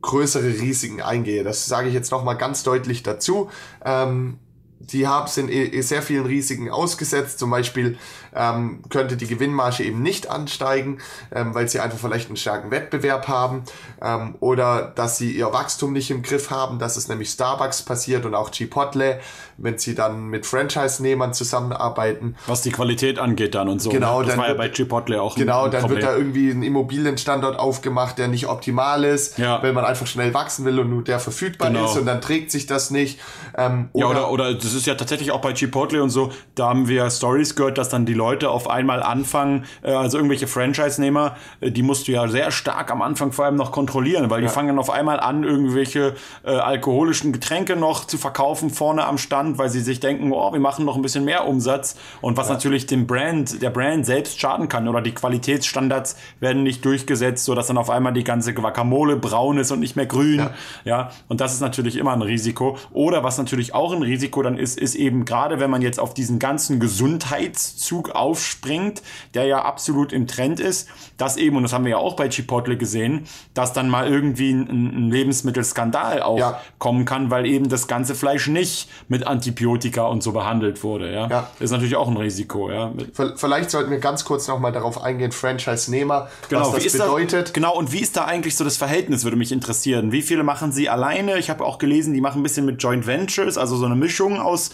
[0.00, 1.44] größere Risiken eingehe.
[1.44, 3.50] Das sage ich jetzt nochmal ganz deutlich dazu.
[3.84, 4.38] Ähm,
[4.78, 7.38] die haben, sind eh, eh sehr vielen Risiken ausgesetzt.
[7.38, 7.98] Zum Beispiel
[8.34, 10.98] ähm, könnte die Gewinnmarge eben nicht ansteigen,
[11.34, 13.64] ähm, weil sie einfach vielleicht einen starken Wettbewerb haben
[14.00, 16.78] ähm, oder dass sie ihr Wachstum nicht im Griff haben.
[16.78, 19.20] Das ist nämlich Starbucks passiert und auch Chipotle,
[19.58, 22.36] wenn sie dann mit Franchise-Nehmern zusammenarbeiten.
[22.46, 23.90] Was die Qualität angeht dann und so.
[23.90, 24.26] Genau, ne?
[24.26, 26.00] das dann war ja wird- bei Chipotle auch Genau, ein dann Problem.
[26.00, 29.62] wird da irgendwie ein Immobilienstandort aufgemacht, der nicht optimal ist, Ja.
[29.62, 31.84] weil man einfach schnell wachsen will und nur der verfügbar Genau.
[31.84, 33.20] ist und dann trägt sich das nicht.
[33.56, 36.88] Ähm, Ja, oder, oder das ist ja tatsächlich auch bei Chipotle und so, da haben
[36.88, 41.70] wir Stories gehört, dass dann die Leute auf einmal anfangen, äh, also irgendwelche Franchise-Nehmer, äh,
[41.70, 44.68] die musst du ja sehr stark am Anfang vor allem noch kontrollieren, weil die fangen
[44.68, 49.68] dann auf einmal an, irgendwelche äh, alkoholischen Getränke noch zu verkaufen vorne am Stand, weil
[49.70, 53.06] sie sich denken, oh, wir machen noch ein bisschen mehr Umsatz und was natürlich dem
[53.06, 57.90] Brand, der Brand selbst schaden kann oder die Qualitätsstandards werden nicht durchgesetzt, sodass dann auf
[57.90, 60.38] einmal die ganze Guacamole braun ist und nicht mehr grün.
[60.38, 60.50] Ja.
[60.84, 62.76] Ja, und das ist natürlich immer ein Risiko.
[62.92, 66.14] Oder was natürlich auch ein Risiko dann ist, ist eben gerade, wenn man jetzt auf
[66.14, 69.02] diesen ganzen Gesundheitszug aufspringt,
[69.34, 72.28] der ja absolut im Trend ist, dass eben, und das haben wir ja auch bei
[72.28, 74.68] Chipotle gesehen, dass dann mal irgendwie ein,
[75.06, 76.60] ein Lebensmittelskandal auch Ja.
[76.78, 81.12] kommen kann, weil eben das ganze Fleisch nicht mit Antibiotika und so behandelt wurde.
[81.12, 81.50] Ja, Ja.
[81.60, 82.70] ist natürlich auch ein Risiko.
[82.70, 82.92] Ja,
[83.36, 87.48] vielleicht sollten wir ganz kurz nochmal darauf eingehen, Franchise-Nehmer, Genau, was wie das ist bedeutet.
[87.48, 90.12] Da, genau, und wie ist da eigentlich so das Verhältnis, würde mich interessieren.
[90.12, 91.38] Wie viele machen sie alleine?
[91.38, 94.40] Ich habe auch gelesen, die machen ein bisschen mit Joint Ventures, also so eine Mischung
[94.40, 94.70] aus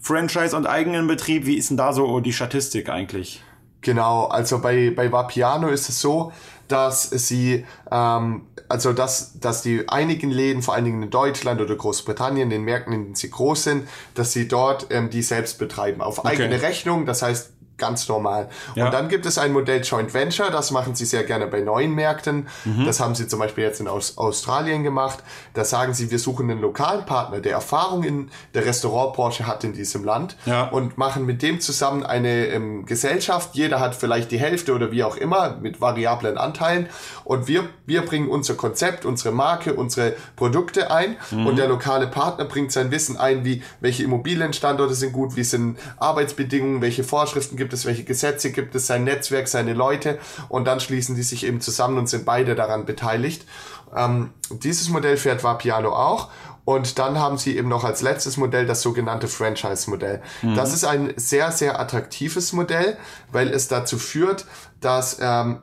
[0.00, 1.46] Franchise und eigenen Betrieb.
[1.46, 3.42] Wie ist denn da so die Statistik eigentlich?
[3.82, 6.32] Genau, also bei, bei Vapiano ist es so,
[6.68, 11.74] dass sie, ähm, also dass, dass die einigen Läden, vor allen Dingen in Deutschland oder
[11.74, 16.00] Großbritannien, den Märkten, in denen sie groß sind, dass sie dort ähm, die selbst betreiben,
[16.00, 18.48] auf eigene Rechnung, das heißt ganz normal.
[18.76, 18.84] Ja.
[18.84, 21.94] Und dann gibt es ein Modell Joint Venture, das machen sie sehr gerne bei neuen
[21.96, 22.46] Märkten.
[22.86, 25.18] Das haben sie zum Beispiel jetzt in Aus Australien gemacht.
[25.54, 29.72] Da sagen sie, wir suchen einen lokalen Partner, der Erfahrung in der Restaurantbranche hat in
[29.72, 30.68] diesem Land Ja.
[30.68, 33.54] und machen mit dem zusammen eine ähm, Gesellschaft.
[33.54, 36.88] Jeder hat vielleicht die Hälfte oder wie auch immer mit variablen Anteilen.
[37.24, 41.16] Und wir, wir bringen unser Konzept, unsere Marke, unsere Produkte ein.
[41.30, 45.78] Und der lokale Partner bringt sein Wissen ein, wie welche Immobilienstandorte sind gut, wie sind
[45.98, 50.18] Arbeitsbedingungen, welche Vorschriften gibt es, welche Gesetze gibt es, sein Netzwerk, seine Leute.
[50.48, 53.46] Und dann schließen die sich eben zusammen und sind beide daran beteiligt.
[53.94, 56.28] Ähm, dieses Modell fährt Vapiano auch.
[56.64, 60.22] Und dann haben sie eben noch als letztes Modell das sogenannte Franchise-Modell.
[60.54, 62.96] Das ist ein sehr, sehr attraktives Modell,
[63.32, 64.46] weil es dazu führt,
[64.80, 65.62] dass ähm,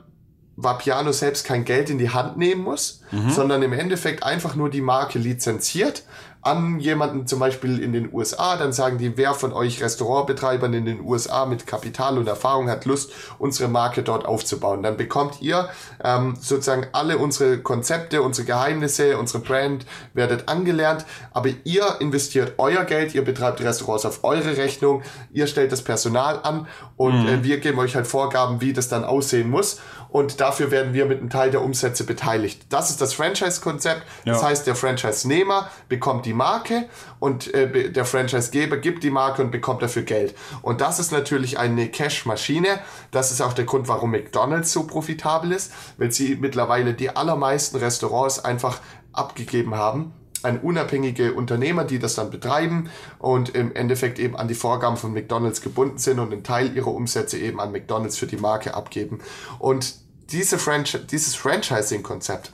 [0.56, 4.80] Vapiano selbst kein Geld in die Hand nehmen muss, sondern im Endeffekt einfach nur die
[4.80, 6.02] Marke lizenziert
[6.42, 8.56] an jemanden zum Beispiel in den USA.
[8.56, 12.84] Dann sagen die, wer von euch Restaurantbetreibern in den USA mit Kapital und Erfahrung hat
[12.84, 14.82] Lust, unsere Marke dort aufzubauen.
[14.82, 15.68] Dann bekommt ihr
[16.02, 22.84] ähm, sozusagen alle unsere Konzepte, unsere Geheimnisse, unsere Brand, werdet angelernt, aber ihr investiert euer
[22.84, 27.42] Geld, ihr betreibt die Restaurants auf eure Rechnung, ihr stellt das Personal an und äh,
[27.42, 31.18] wir geben euch halt Vorgaben, wie das dann aussehen muss und dafür werden wir mit
[31.20, 32.66] einem Teil der Umsätze beteiligt.
[32.70, 34.02] Das ist das Franchise-Konzept.
[34.24, 34.48] Das Ja.
[34.48, 36.88] heißt, der Franchise-Nehmer bekommt die Marke
[37.18, 40.34] und äh, der Franchise-Geber gibt die Marke und bekommt dafür Geld.
[40.60, 42.80] Und das ist natürlich eine Cash-Maschine.
[43.10, 47.78] Das ist auch der Grund, warum McDonald's so profitabel ist, weil sie mittlerweile die allermeisten
[47.78, 48.80] Restaurants einfach
[49.12, 50.12] abgegeben haben
[50.42, 55.12] an unabhängige Unternehmer, die das dann betreiben und im Endeffekt eben an die Vorgaben von
[55.12, 59.18] McDonald's gebunden sind und einen Teil ihrer Umsätze eben an McDonald's für die Marke abgeben.
[59.58, 59.94] Und
[60.30, 62.52] diese Franchi dieses Franchising-Konzept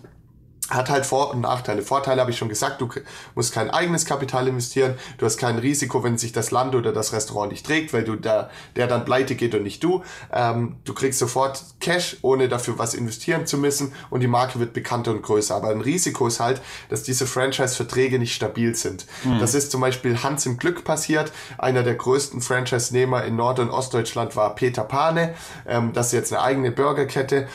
[0.70, 1.82] hat halt Vor- und Nachteile.
[1.82, 2.88] Vorteile habe ich schon gesagt, du
[3.34, 7.12] musst kein eigenes Kapital investieren, du hast kein Risiko, wenn sich das Land oder das
[7.12, 10.02] Restaurant nicht trägt, weil du da, der dann pleite geht und nicht du.
[10.32, 14.72] Ähm, du kriegst sofort Cash, ohne dafür was investieren zu müssen und die Marke wird
[14.72, 15.54] bekannter und größer.
[15.54, 19.06] Aber ein Risiko ist halt, dass diese Franchise-Verträge nicht stabil sind.
[19.40, 21.32] Das ist zum Beispiel Hans im Glück passiert.
[21.58, 25.34] Einer der größten Franchise-Nehmer in Nord- und Ostdeutschland war Peter Pane.
[25.66, 27.48] Ähm, das ist jetzt eine eigene Burgerkette.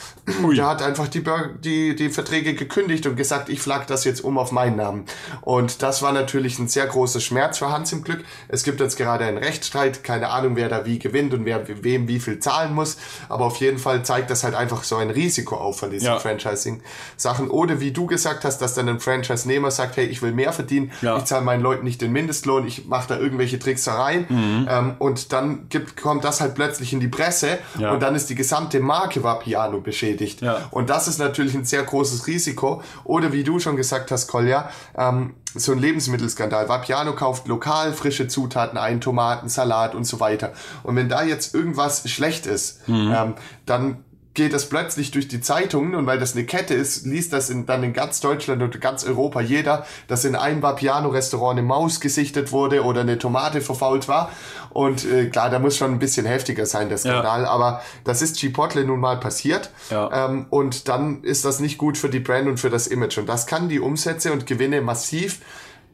[0.55, 4.21] Der hat einfach die, Burger, die, die Verträge gekündigt und gesagt, ich flag das jetzt
[4.23, 5.05] um auf meinen Namen.
[5.41, 8.23] Und das war natürlich ein sehr großer Schmerz für Hans im Glück.
[8.47, 12.07] Es gibt jetzt gerade einen Rechtsstreit, keine Ahnung, wer da wie gewinnt und wer wem
[12.07, 12.97] wie viel zahlen muss.
[13.29, 16.19] Aber auf jeden Fall zeigt das halt einfach so ein Risiko auf von diesen Ja.
[16.19, 17.49] Franchising-Sachen.
[17.49, 20.91] Oder wie du gesagt hast, dass dann ein Franchise-Nehmer sagt, hey, ich will mehr verdienen,
[21.01, 21.17] Ja.
[21.17, 24.25] ich zahle meinen Leuten nicht den Mindestlohn, ich mache da irgendwelche Tricksereien.
[24.29, 24.67] Mhm.
[24.69, 27.91] Ähm, und dann gibt, kommt das halt plötzlich in die Presse Ja.
[27.91, 30.41] und dann ist die gesamte Marke Vapiano beschädigt.
[30.41, 30.67] Ja.
[30.71, 32.81] Und das ist natürlich ein sehr großes Risiko.
[33.04, 36.69] Oder wie du schon gesagt hast, Kolja, ähm, so ein Lebensmittelskandal.
[36.69, 40.54] Vapiano kauft lokal frische Zutaten ein, Tomaten, Salat und so weiter.
[40.84, 43.13] Und wenn da jetzt irgendwas schlecht ist, Mhm.
[43.15, 43.34] ähm,
[43.65, 44.04] dann
[44.39, 47.65] geht das plötzlich durch die Zeitungen und weil das eine Kette ist, liest das in,
[47.65, 52.54] dann in ganz Deutschland und ganz Europa jeder, dass in einem Vapiano-Restaurant eine Maus gesichtet
[52.54, 54.32] wurde oder eine Tomate verfault war.
[54.69, 57.41] Und äh, klar, da muss schon ein bisschen heftiger sein, der Skandal.
[57.41, 57.49] Ja.
[57.49, 59.71] Aber das ist Chipotle nun mal passiert.
[59.89, 60.28] Ja.
[60.28, 63.17] Ähm, und dann ist das nicht gut für die Brand und für das Image.
[63.17, 65.41] Und das kann die Umsätze und Gewinne massiv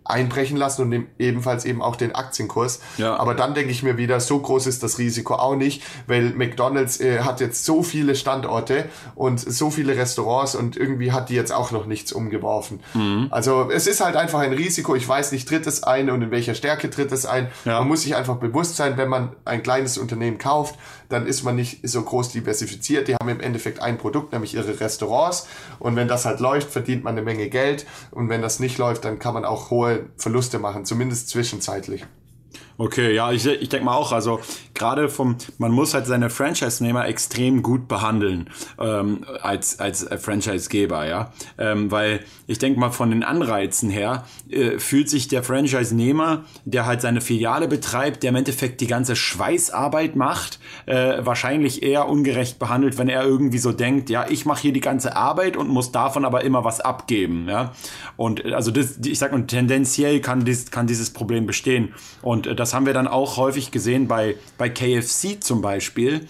[0.05, 2.79] einbrechen lassen und ebenfalls eben auch den Aktienkurs.
[2.97, 3.17] Ja.
[3.17, 6.99] Aber dann denke ich mir wieder, so groß ist das Risiko auch nicht, weil McDonald's
[6.99, 11.51] äh, hat jetzt so viele Standorte und so viele Restaurants und irgendwie hat die jetzt
[11.51, 12.79] auch noch nichts umgeworfen.
[12.93, 13.27] Mhm.
[13.31, 14.95] Also es ist halt einfach ein Risiko.
[14.95, 17.49] Ich weiß nicht, tritt es ein und in welcher Stärke tritt es ein.
[17.65, 17.79] Ja.
[17.79, 20.75] Man muss sich einfach bewusst sein, wenn man ein kleines Unternehmen kauft,
[21.09, 23.07] dann ist man nicht so groß diversifiziert.
[23.07, 25.47] Die haben im Endeffekt ein Produkt, nämlich ihre Restaurants.
[25.79, 27.85] Und wenn das halt läuft, verdient man eine Menge Geld.
[28.11, 32.05] Und wenn das nicht läuft, dann kann man auch hohe Verluste machen, zumindest zwischenzeitlich.
[32.77, 34.39] Okay, ja, ich, ich denke mal auch, also
[34.75, 41.33] gerade vom, man muss halt seine Franchise-Nehmer extrem gut behandeln ähm, als, als Franchise-Geber, ja.
[41.57, 46.85] Ähm, weil ich denke mal, von den Anreizen her äh, fühlt sich der Franchise-Nehmer, der
[46.85, 52.59] halt seine Filiale betreibt, der im Endeffekt die ganze Schweißarbeit macht, äh, wahrscheinlich eher ungerecht
[52.59, 55.91] behandelt, wenn er irgendwie so denkt, ja, ich mache hier die ganze Arbeit und muss
[55.91, 57.73] davon aber immer was abgeben, ja.
[58.17, 61.93] Und also das, ich sag mal, tendenziell kann, dies, kann dieses Problem bestehen.
[62.21, 66.27] Und äh, das haben wir dann auch häufig gesehen bei, bei KFC zum Beispiel,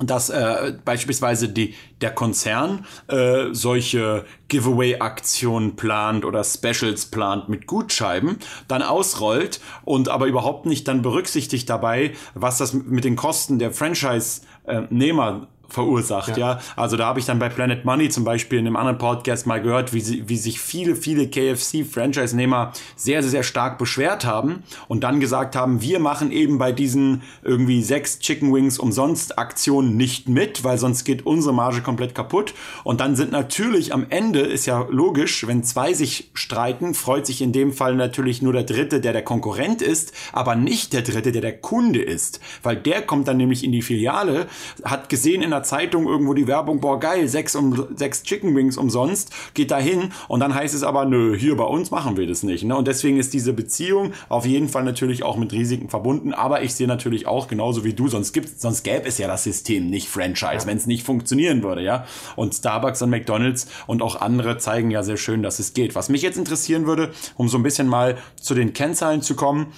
[0.00, 8.38] dass äh, beispielsweise die, der Konzern äh, solche Giveaway-Aktionen plant oder Specials plant mit Gutscheiben,
[8.66, 13.70] dann ausrollt und aber überhaupt nicht dann berücksichtigt dabei, was das mit den Kosten der
[13.70, 16.54] Franchise-Nehmer verursacht, ja.
[16.54, 16.60] ja.
[16.76, 19.60] Also da habe ich dann bei Planet Money zum Beispiel in einem anderen Podcast mal
[19.60, 25.04] gehört, wie, sie, wie sich viele, viele KFC-Franchise-Nehmer sehr, sehr, sehr stark beschwert haben und
[25.04, 30.28] dann gesagt haben, wir machen eben bei diesen irgendwie sechs Chicken Wings umsonst Aktionen nicht
[30.28, 32.54] mit, weil sonst geht unsere Marge komplett kaputt.
[32.84, 37.42] Und dann sind natürlich am Ende, ist ja logisch, wenn zwei sich streiten, freut sich
[37.42, 41.32] in dem Fall natürlich nur der Dritte, der der Konkurrent ist, aber nicht der Dritte,
[41.32, 42.40] der der Kunde ist.
[42.62, 44.46] Weil der kommt dann nämlich in die Filiale,
[44.84, 48.76] hat gesehen in der Zeitung irgendwo die Werbung, boah geil, sechs, um, sechs Chicken Wings
[48.76, 52.26] umsonst, geht da hin und dann heißt es aber, nö, hier bei uns machen wir
[52.26, 52.64] das nicht.
[52.64, 52.76] Ne?
[52.76, 56.74] Und deswegen ist diese Beziehung auf jeden Fall natürlich auch mit Risiken verbunden, aber ich
[56.74, 60.08] sehe natürlich auch genauso wie du, sonst gibt sonst gäbe es ja das System nicht
[60.08, 60.66] Franchise, ja.
[60.66, 62.04] wenn es nicht funktionieren würde, ja.
[62.36, 65.94] Und Starbucks und McDonalds und auch andere zeigen ja sehr schön, dass es geht.
[65.94, 69.72] Was mich jetzt interessieren würde, um so ein bisschen mal zu den Kennzahlen zu kommen,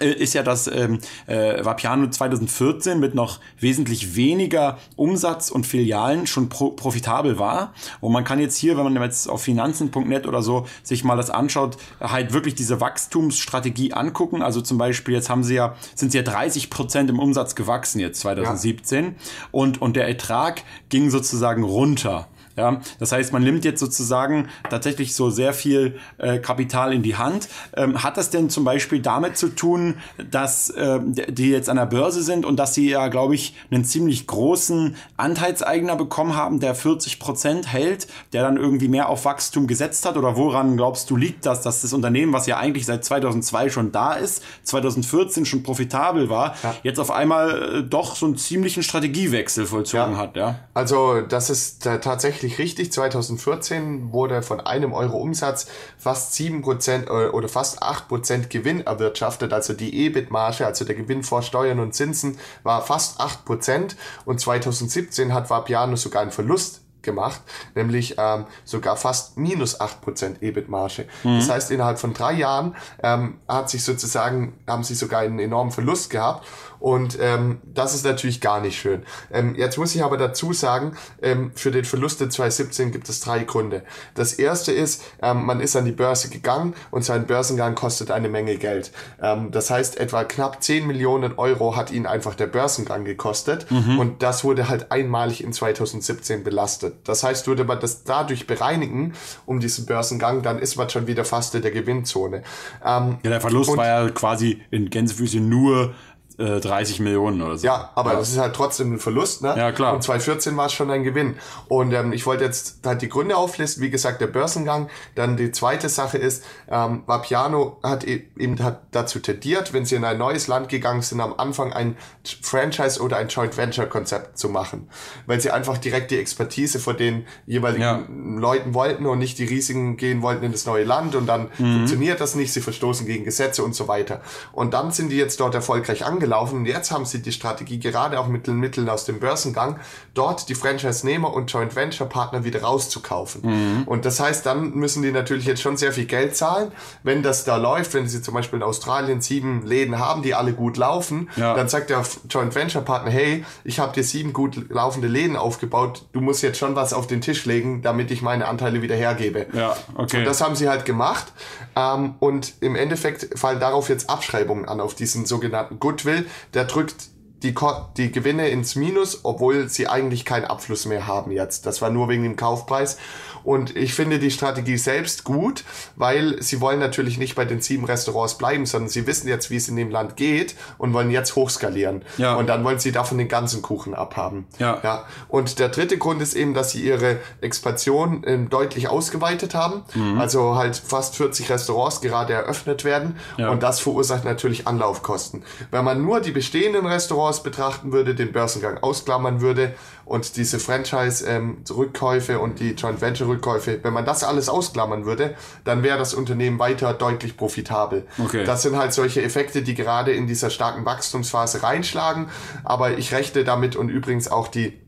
[0.00, 6.48] ist ja, dass ähm, äh, Vapiano 2014 mit noch wesentlich weniger Umsatz und Filialen schon
[6.48, 7.74] pro profitabel war.
[8.00, 11.30] Und man kann jetzt hier, wenn man jetzt auf finanzen.net oder so sich mal das
[11.30, 14.42] anschaut, halt wirklich diese Wachstumsstrategie angucken.
[14.42, 18.00] Also zum Beispiel, jetzt haben sie ja, sind sie ja 30 Prozent im Umsatz gewachsen
[18.00, 19.10] jetzt 2017 ja.
[19.50, 22.28] und, und der Ertrag ging sozusagen runter.
[22.56, 27.16] Ja, das heißt, man nimmt jetzt sozusagen tatsächlich so sehr viel äh, Kapital in die
[27.16, 27.48] Hand.
[27.74, 29.94] Ähm, hat das denn zum Beispiel damit zu tun,
[30.30, 33.84] dass äh, die jetzt an der Börse sind und dass sie ja, glaube ich, einen
[33.84, 39.66] ziemlich großen Anteilseigner bekommen haben, der 40 Prozent hält, der dann irgendwie mehr auf Wachstum
[39.66, 40.16] gesetzt hat?
[40.16, 43.92] Oder woran glaubst du liegt das, dass das Unternehmen, was ja eigentlich seit 2002 schon
[43.92, 46.74] da ist, 2014 schon profitabel war, ja.
[46.82, 50.18] jetzt auf einmal äh, doch so einen ziemlichen Strategiewechsel vollzogen ja.
[50.18, 50.36] hat?
[50.36, 52.92] Ja, also das ist tatsächlich tatsächlich richtig.
[52.92, 59.52] 2014 wurde von einem Euro Umsatz fast 7% äh, oder fast 8% Gewinn erwirtschaftet.
[59.52, 63.94] Also die EBIT-Marge, also der Gewinn vor Steuern und Zinsen, war fast 8%.
[64.24, 67.40] Und 2017 hat Vapiano sogar einen Verlust gemacht,
[67.74, 71.06] nämlich ähm, sogar fast minus 8% EBIT-Marge.
[71.24, 71.38] Mhm.
[71.38, 75.72] Das heißt, innerhalb von drei Jahren ähm, hat sich sozusagen, haben sie sogar einen enormen
[75.72, 76.46] Verlust gehabt
[76.82, 79.04] und ähm, das ist natürlich gar nicht schön.
[79.32, 83.20] Ähm, jetzt muss ich aber dazu sagen, ähm, für den Verlust der 2017 gibt es
[83.20, 83.84] drei Gründe.
[84.16, 88.28] Das erste ist, ähm, man ist an die Börse gegangen und sein Börsengang kostet eine
[88.28, 88.90] Menge Geld.
[89.22, 94.00] Ähm, das heißt, etwa knapp 10 Millionen Euro hat ihn einfach der Börsengang gekostet mhm.
[94.00, 96.96] und das wurde halt einmalig in 2017 belastet.
[97.04, 99.12] Das heißt, würde man das dadurch bereinigen,
[99.46, 102.42] um diesen Börsengang, dann ist man schon wieder fast in der Gewinnzone.
[102.84, 105.94] Ähm, ja, der Verlust war ja quasi in Gänsefüße nur
[106.38, 107.66] 30 äh, Millionen oder so.
[107.66, 108.18] Ja, aber ja.
[108.18, 109.54] das ist halt trotzdem ein Verlust, ne?
[109.56, 109.94] Ja, klar.
[109.94, 111.36] Und 2014 war es schon ein Gewinn.
[111.68, 114.88] Und ähm, ich wollte jetzt halt die Gründe auflisten, wie gesagt, der Börsengang.
[115.14, 119.96] Dann die zweite Sache ist, ähm, Vapiano hat e-, eben hat dazu tendiert, wenn sie
[119.96, 121.96] in ein neues Land gegangen sind, am Anfang ein
[122.40, 124.88] Franchise oder ein Joint Venture Konzept zu machen.
[125.26, 128.02] Weil sie einfach direkt die Expertise von den jeweiligen ja.
[128.38, 131.74] Leuten wollten und nicht die Risiken gehen wollten in das neue Land und dann mhm.
[131.74, 134.22] funktioniert das nicht, sie verstoßen gegen Gesetze und so weiter.
[134.52, 137.80] Und dann sind die jetzt dort erfolgreich angekommen gelaufen und jetzt haben sie die Strategie,
[137.80, 139.80] gerade auch mit den Mitteln aus dem Börsengang,
[140.14, 143.42] dort die Franchise-Nehmer und Joint Venture-Partner wieder rauszukaufen.
[143.42, 143.82] Mhm.
[143.86, 146.70] Und das heißt, dann müssen die natürlich jetzt schon sehr viel Geld zahlen.
[147.02, 150.52] Wenn das da läuft, wenn sie zum Beispiel in Australien sieben Läden haben, die alle
[150.52, 151.54] gut laufen, ja.
[151.54, 156.20] dann sagt der Joint Venture-Partner, hey, ich habe dir sieben gut laufende Läden aufgebaut, du
[156.20, 159.46] musst jetzt schon was auf den Tisch legen, damit ich meine Anteile wieder hergebe.
[159.52, 160.18] Ja, okay.
[160.18, 161.32] Und das haben sie halt gemacht.
[161.74, 166.11] Ähm, und im Endeffekt fallen darauf jetzt Abschreibungen an, auf diesen sogenannten Goodwill.
[166.54, 167.54] Der drückt die,
[167.96, 171.66] die Gewinne ins Minus, obwohl sie eigentlich keinen Abfluss mehr haben jetzt.
[171.66, 172.98] Das war nur wegen dem Kaufpreis.
[173.44, 175.64] Und ich finde die Strategie selbst gut,
[175.96, 179.56] weil sie wollen natürlich nicht bei den sieben Restaurants bleiben, sondern sie wissen jetzt, wie
[179.56, 182.02] es in dem Land geht und wollen jetzt hochskalieren.
[182.18, 182.34] Ja.
[182.36, 184.46] Und dann wollen sie davon den ganzen Kuchen abhaben.
[184.58, 184.78] Ja.
[184.82, 185.04] ja.
[185.28, 189.82] Und der dritte Grund ist eben, dass sie ihre Expansion äh, deutlich ausgeweitet haben.
[189.94, 190.18] Mhm.
[190.18, 193.16] Also halt fast 40 Restaurants gerade eröffnet werden.
[193.36, 193.50] Ja.
[193.50, 195.44] Und das verursacht natürlich Anlaufkosten.
[195.70, 199.74] Wenn man nur die bestehenden Restaurants betrachten würde, den Börsengang ausklammern würde,
[200.04, 205.34] und diese Franchise-Rückkäufe ähm, und die Joint Venture-Rückkäufe, wenn man das alles ausklammern würde,
[205.64, 208.06] dann wäre das Unternehmen weiter deutlich profitabel.
[208.22, 208.44] Okay.
[208.44, 212.28] Das sind halt solche Effekte, die gerade in dieser starken Wachstumsphase reinschlagen.
[212.64, 214.82] Aber ich rechne damit und übrigens auch die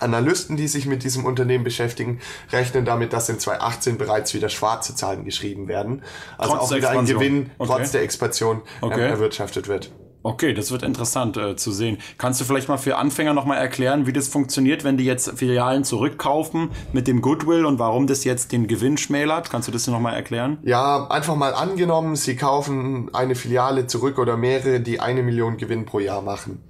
[0.00, 2.20] Analysten, die sich mit diesem Unternehmen beschäftigen,
[2.52, 6.02] rechnen damit, dass in 2018 bereits wieder schwarze Zahlen geschrieben werden.
[6.36, 7.72] Also trotz auch wieder ein Gewinn okay.
[7.72, 9.08] trotz der Expansion ähm, okay.
[9.08, 9.90] erwirtschaftet wird.
[10.28, 11.96] Okay, das wird interessant äh, zu sehen.
[12.18, 15.84] Kannst du vielleicht mal für Anfänger nochmal erklären, wie das funktioniert, wenn die jetzt Filialen
[15.84, 19.48] zurückkaufen mit dem Goodwill und warum das jetzt den Gewinn schmälert?
[19.48, 20.58] Kannst du das nochmal erklären?
[20.64, 25.86] Ja, einfach mal angenommen, sie kaufen eine Filiale zurück oder mehrere, die eine Million Gewinn
[25.86, 26.62] pro Jahr machen.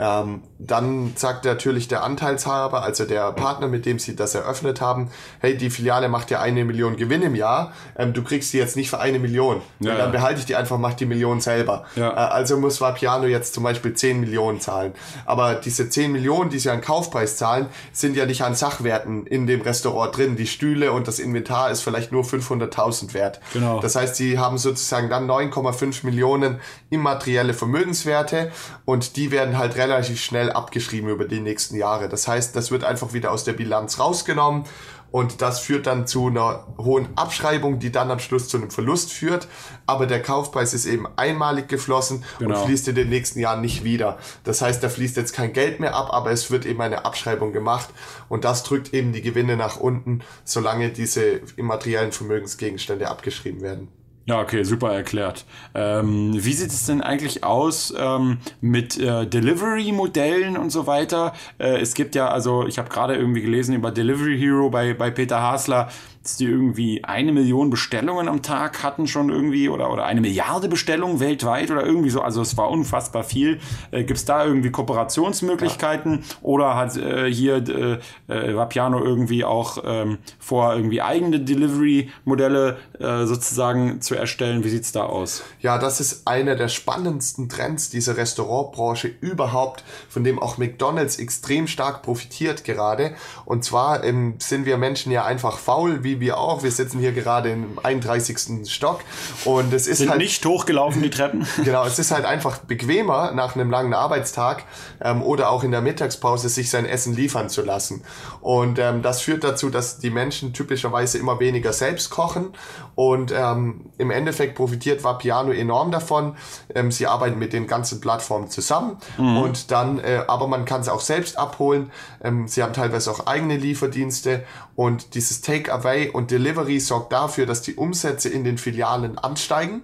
[0.00, 5.10] Ähm, dann sagt natürlich der Anteilshaber, also der Partner, mit dem sie das eröffnet haben,
[5.40, 8.76] hey, die Filiale macht ja eine Million Gewinn im Jahr, ähm, du kriegst die jetzt
[8.76, 9.60] nicht für eine Million.
[9.80, 11.84] Ja, dann behalte ich die einfach, mach die Million selber.
[11.96, 12.10] Ja.
[12.12, 14.94] Äh, also muss Vapiano jetzt zum Beispiel 10 Millionen zahlen.
[15.26, 19.46] Aber diese 10 Millionen, die sie an Kaufpreis zahlen, sind ja nicht an Sachwerten in
[19.46, 20.36] dem Restaurant drin.
[20.36, 23.40] Die Stühle und das Inventar ist vielleicht nur 500.000 wert.
[23.52, 23.80] Genau.
[23.80, 28.50] Das heißt, sie haben sozusagen dann 9,5 Millionen immaterielle Vermögenswerte
[28.84, 32.08] und die werden halt relativ relativ schnell abgeschrieben über die nächsten Jahre.
[32.08, 34.64] Das heißt, das wird einfach wieder aus der Bilanz rausgenommen
[35.10, 39.12] und das führt dann zu einer hohen Abschreibung, die dann am Schluss zu einem Verlust
[39.12, 39.48] führt.
[39.86, 42.58] Aber der Kaufpreis ist eben einmalig geflossen genau.
[42.58, 44.18] und fließt in den nächsten Jahren nicht wieder.
[44.44, 47.52] Das heißt, da fließt jetzt kein Geld mehr ab, aber es wird eben eine Abschreibung
[47.52, 47.88] gemacht
[48.28, 53.88] und das drückt eben die Gewinne nach unten, solange diese immateriellen Vermögensgegenstände abgeschrieben werden.
[54.30, 55.44] Ja, okay, super erklärt.
[55.74, 61.32] Ähm, wie sieht es denn eigentlich aus ähm, mit äh, Delivery-Modellen und so weiter?
[61.58, 65.10] Äh, es gibt ja, also ich habe gerade irgendwie gelesen über Delivery Hero bei, bei
[65.10, 65.88] Peter Hasler,
[66.22, 70.68] dass die irgendwie eine Million Bestellungen am Tag hatten schon irgendwie oder, oder eine Milliarde
[70.68, 72.20] Bestellungen weltweit oder irgendwie so.
[72.20, 73.58] Also es war unfassbar viel.
[73.90, 76.18] Äh, Gibt es da irgendwie Kooperationsmöglichkeiten ja.
[76.42, 77.98] oder hat äh, hier äh,
[78.32, 84.62] äh, Vapiano irgendwie auch ähm, vor, irgendwie eigene Delivery-Modelle äh, sozusagen zu erstellen?
[84.62, 85.42] Wie sieht's da aus?
[85.60, 91.66] Ja, das ist einer der spannendsten Trends dieser Restaurantbranche überhaupt, von dem auch McDonald's extrem
[91.66, 93.14] stark profitiert gerade.
[93.46, 96.62] Und zwar ähm, sind wir Menschen ja einfach faul, wie wie wir auch.
[96.62, 98.68] Wir sitzen hier gerade im 31.
[98.68, 99.00] Stock
[99.44, 101.46] und es ist Sind halt nicht hochgelaufen die Treppen.
[101.64, 104.64] genau, es ist halt einfach bequemer nach einem langen Arbeitstag
[105.00, 108.02] ähm, oder auch in der Mittagspause sich sein Essen liefern zu lassen.
[108.40, 112.54] Und ähm, das führt dazu, dass die Menschen typischerweise immer weniger selbst kochen
[112.96, 116.36] und ähm, im Endeffekt profitiert Vapiano enorm davon.
[116.74, 119.36] Ähm, sie arbeiten mit den ganzen Plattformen zusammen mhm.
[119.38, 121.90] und dann, äh, aber man kann es auch selbst abholen.
[122.22, 124.44] Ähm, sie haben teilweise auch eigene Lieferdienste
[124.76, 129.82] und dieses Takeaway und Delivery sorgt dafür, dass die Umsätze in den Filialen ansteigen,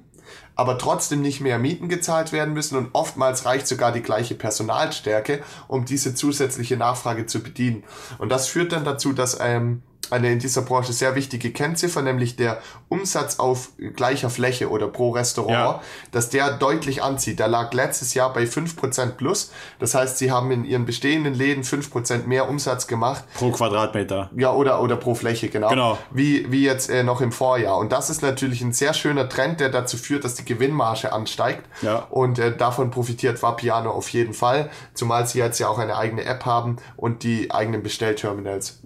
[0.54, 5.42] aber trotzdem nicht mehr Mieten gezahlt werden müssen und oftmals reicht sogar die gleiche Personalstärke,
[5.68, 7.84] um diese zusätzliche Nachfrage zu bedienen.
[8.18, 12.36] Und das führt dann dazu, dass ähm, eine in dieser Branche sehr wichtige Kennziffer, nämlich
[12.36, 15.82] der Umsatz auf gleicher Fläche oder pro Restaurant, ja.
[16.12, 17.38] dass der deutlich anzieht.
[17.38, 19.52] Der lag letztes Jahr bei 5% plus.
[19.78, 23.24] Das heißt, sie haben in ihren bestehenden Läden 5% mehr Umsatz gemacht.
[23.34, 24.30] Pro Quadratmeter.
[24.36, 25.68] Ja, oder, oder pro Fläche, genau.
[25.68, 25.98] genau.
[26.10, 27.78] Wie, wie jetzt äh, noch im Vorjahr.
[27.78, 31.64] Und das ist natürlich ein sehr schöner Trend, der dazu führt, dass die Gewinnmarge ansteigt.
[31.82, 32.06] Ja.
[32.10, 34.70] Und äh, davon profitiert Vapiano auf jeden Fall.
[34.94, 38.80] Zumal sie jetzt ja auch eine eigene App haben und die eigenen Bestellterminals.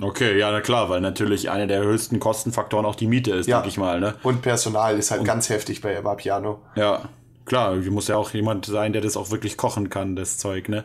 [0.00, 3.58] Okay, ja, na klar, weil natürlich einer der höchsten Kostenfaktoren auch die Miete ist, ja.
[3.58, 4.00] denke ich mal.
[4.00, 4.14] Ne?
[4.22, 6.60] Und Personal ist halt Und, ganz heftig bei Piano.
[6.74, 7.08] Ja,
[7.44, 10.84] klar, muss ja auch jemand sein, der das auch wirklich kochen kann, das Zeug, ne?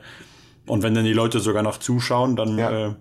[0.67, 2.87] Und wenn dann die Leute sogar noch zuschauen, dann ja.
[2.87, 2.93] äh,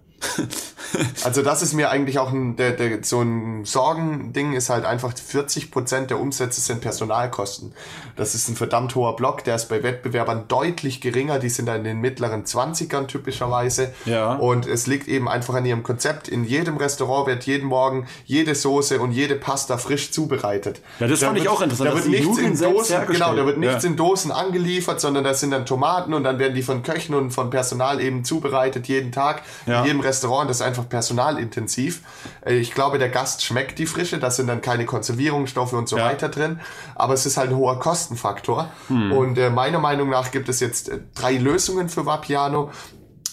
[1.24, 5.12] also das ist mir eigentlich auch ein, der, der, so ein Sorgending ist halt einfach
[5.16, 7.72] 40 Prozent der Umsätze sind Personalkosten.
[8.16, 11.78] Das ist ein verdammt hoher Block, der ist bei Wettbewerbern deutlich geringer, die sind dann
[11.78, 13.92] in den mittleren 20ern typischerweise.
[14.04, 14.34] Ja.
[14.34, 16.28] Und es liegt eben einfach an ihrem Konzept.
[16.28, 20.80] In jedem Restaurant wird jeden Morgen jede Soße und jede Pasta frisch zubereitet.
[21.00, 23.46] Ja, das Da fand ich wird- auch interessant, Da wird nichts in Dosen, genau, da
[23.46, 23.90] wird nichts Ja.
[23.90, 27.30] in Dosen angeliefert, sondern das sind dann Tomaten und dann werden die von Köchen und
[27.32, 29.80] von Personal eben zubereitet jeden Tag Ja.
[29.80, 30.13] in jedem Restaurant.
[30.22, 32.02] Das ist einfach personalintensiv.
[32.44, 35.96] Äh, Ich glaube, der Gast schmeckt die Frische, da sind dann keine Konservierungsstoffe und so
[35.98, 36.06] Ja.
[36.06, 36.60] weiter drin,
[36.94, 38.68] aber es ist halt ein hoher Kostenfaktor.
[38.88, 39.12] Hm.
[39.12, 42.70] Und äh, meiner Meinung nach gibt es jetzt äh, drei Lösungen für Vapiano.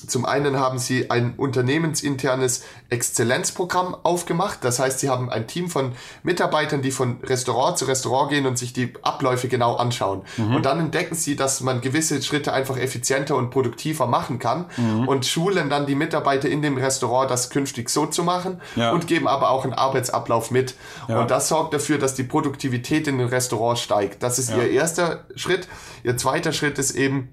[0.08, 4.60] Zum einen haben sie ein unternehmensinternes Exzellenzprogramm aufgemacht.
[4.64, 5.92] Das heißt, sie haben ein Team von
[6.24, 10.24] Mitarbeitern, die von Restaurant zu Restaurant gehen und sich die Abläufe genau anschauen.
[10.38, 14.66] Und dann entdecken sie, dass man gewisse Schritte einfach effizienter und produktiver machen kann
[15.06, 18.92] und schulen dann die Mitarbeiter in dem Restaurant, das künftig so zu machen Ja.
[18.94, 20.76] und geben aber auch einen Arbeitsablauf mit.
[21.08, 21.22] Ja.
[21.22, 24.24] Und das sorgt dafür, dass die Produktivität in den Restaurants steigt.
[24.24, 25.68] Das ist ihr erster Schritt.
[26.04, 27.30] Ihr zweiter Schritt ist eben,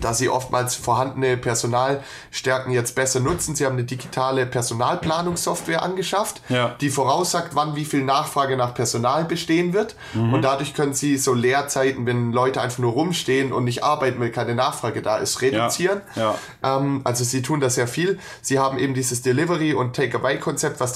[0.00, 3.54] dass sie oftmals vorhandene Personalstärken jetzt besser nutzen.
[3.54, 6.74] Sie haben eine digitale Personalplanungssoftware angeschafft, Ja.
[6.80, 9.96] die voraussagt, wann wie viel Nachfrage nach Personal bestehen wird.
[10.14, 14.30] Und dadurch können sie so Leerzeiten, wenn Leute einfach nur rumstehen und nicht arbeiten, weil
[14.30, 16.00] keine Nachfrage da ist, reduzieren.
[16.16, 16.34] Ja.
[16.62, 18.18] Ähm, also sie tun da sehr viel.
[18.42, 20.92] Sie haben eben dieses Delivery- und Take-Away-Konzept, was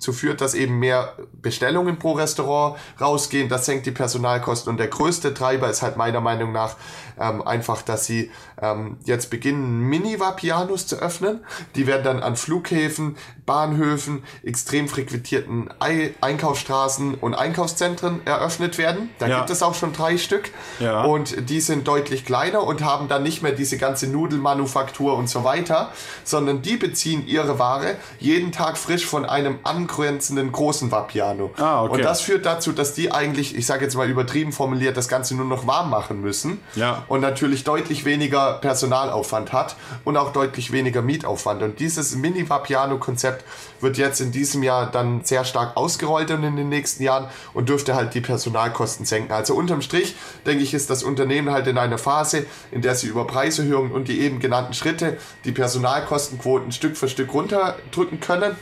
[0.00, 3.50] dazu führt, dass eben mehr Bestellungen pro Restaurant rausgehen.
[3.50, 4.70] Das senkt die Personalkosten.
[4.70, 6.76] Und der größte Treiber ist halt meiner Meinung nach
[7.20, 8.30] ähm, einfach, dass sie
[8.62, 11.40] ähm, jetzt beginnen, Mini-Vapianos zu öffnen.
[11.76, 19.10] Die werden dann an Flughäfen, Bahnhöfen, extrem frequentierten Ei Einkaufsstraßen und Einkaufszentren eröffnet werden.
[19.18, 19.38] Da Ja.
[19.38, 20.50] gibt es auch schon drei Stück.
[20.78, 21.02] Ja.
[21.04, 25.44] Und die sind deutlich kleiner und haben dann nicht mehr diese ganze Nudelmanufaktur und so
[25.44, 25.92] weiter,
[26.24, 31.50] sondern die beziehen ihre Ware jeden Tag frisch von einem angrenzenden großen Vapiano.
[31.56, 31.94] Ah, okay.
[31.94, 35.34] Und das führt dazu, dass die eigentlich, ich sage jetzt mal übertrieben formuliert, das Ganze
[35.34, 36.60] nur noch warm machen müssen.
[36.74, 37.04] Ja.
[37.08, 41.62] Und natürlich deutlich weniger Personalaufwand hat und auch deutlich weniger Mietaufwand.
[41.62, 43.44] Und dieses Mini-Vapiano-Konzept
[43.80, 47.68] wird jetzt in diesem Jahr dann sehr stark ausgerollt und in den nächsten Jahren und
[47.68, 49.32] dürfte halt die Personalkosten senken.
[49.32, 50.14] Also unterm Strich,
[50.46, 54.08] denke ich, ist das Unternehmen halt in einer Phase, in der sie über Preiserhöhungen und
[54.08, 58.56] die eben genannten Schritte die Personalkostenquoten Stück für Stück runterdrücken können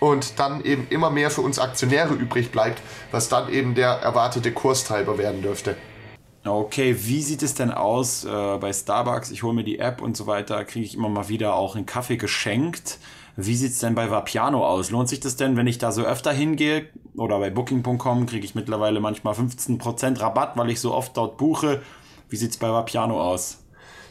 [0.00, 2.80] und dann eben immer mehr für uns Aktionäre übrig bleibt,
[3.10, 5.76] was dann eben der erwartete Kurstreiber werden dürfte.
[6.44, 9.30] Okay, wie sieht es denn aus äh, bei Starbucks?
[9.30, 11.86] Ich hole mir die App und so weiter, kriege ich immer mal wieder auch einen
[11.86, 12.98] Kaffee geschenkt.
[13.36, 14.90] Wie sieht's denn bei Vapiano aus?
[14.90, 16.86] Lohnt sich das denn, wenn ich da so öfter hingehe?
[17.16, 21.80] Oder bei Booking.com kriege ich mittlerweile manchmal 15% Rabatt, weil ich so oft dort buche.
[22.28, 23.62] Wie sieht's bei Vapiano aus?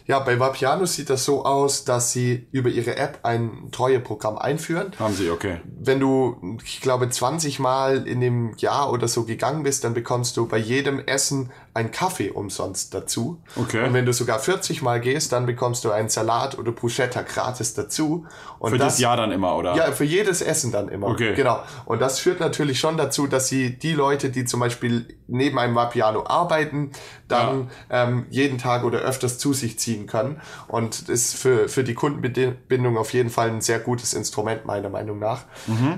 [0.07, 4.91] Ja, bei Vapiano sieht das so aus, dass sie über ihre App ein Treueprogramm einführen.
[4.99, 5.61] Haben sie, okay.
[5.63, 10.37] Wenn du, ich glaube, 20 Mal in dem Jahr oder so gegangen bist, dann bekommst
[10.37, 13.41] du bei jedem Essen einen Kaffee umsonst dazu.
[13.55, 13.85] Okay.
[13.85, 17.73] Und wenn du sogar 40 Mal gehst, dann bekommst du einen Salat oder Bruschetta gratis
[17.73, 18.25] dazu.
[18.59, 19.75] Und Für das, Jahr dann immer, oder?
[19.75, 21.07] ja, für jedes Essen dann immer.
[21.07, 21.33] Okay.
[21.33, 21.61] Genau.
[21.85, 25.75] Und das führt natürlich schon dazu, dass sie die Leute, die zum Beispiel neben einem
[25.75, 26.91] Vapiano arbeiten,
[27.29, 30.41] dann ähm, jeden Tag oder öfters zu sich ziehen können.
[30.67, 35.19] Und ist für, für die Kundenbindung auf jeden Fall ein sehr gutes Instrument, meiner Meinung
[35.19, 35.45] nach.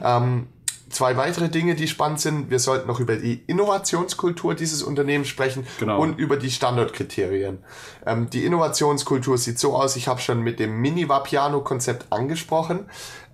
[0.03, 0.47] Ähm,
[0.93, 2.51] Zwei weitere Dinge, die spannend sind.
[2.51, 5.99] Wir sollten noch über die Innovationskultur dieses Unternehmens sprechen Genau.
[5.99, 7.57] und über die Standardkriterien.
[8.05, 12.85] Ähm, die Innovationskultur sieht so aus, ich habe schon mit dem Mini-Vapiano-Konzept angesprochen,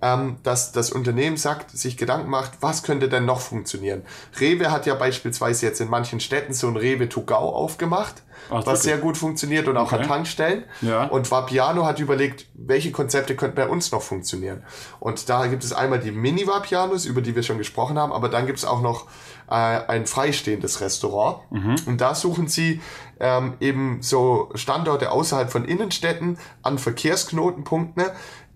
[0.02, 4.04] ähm, dass das Unternehmen sagt, sich Gedanken macht, was könnte denn noch funktionieren.
[4.40, 8.58] Rewe hat ja beispielsweise jetzt in manchen Städten so ein Rewe to go aufgemacht, Ach,
[8.58, 8.82] was wirklich?
[8.84, 10.02] sehr gut funktioniert und auch Okay.
[10.04, 10.64] an Tankstellen.
[10.82, 11.04] Ja.
[11.06, 14.64] Und Vapiano hat überlegt, welche Konzepte könnten bei uns noch funktionieren.
[15.02, 18.46] Und da gibt es einmal die Mini-Vapianos, über die wir schon gesprochen haben, aber dann
[18.46, 19.08] gibt es auch noch
[19.50, 21.40] äh, ein freistehendes Restaurant.
[21.86, 22.80] Und da suchen sie
[23.20, 28.06] ähm, eben so Standorte außerhalb von Innenstädten an Verkehrsknotenpunkten,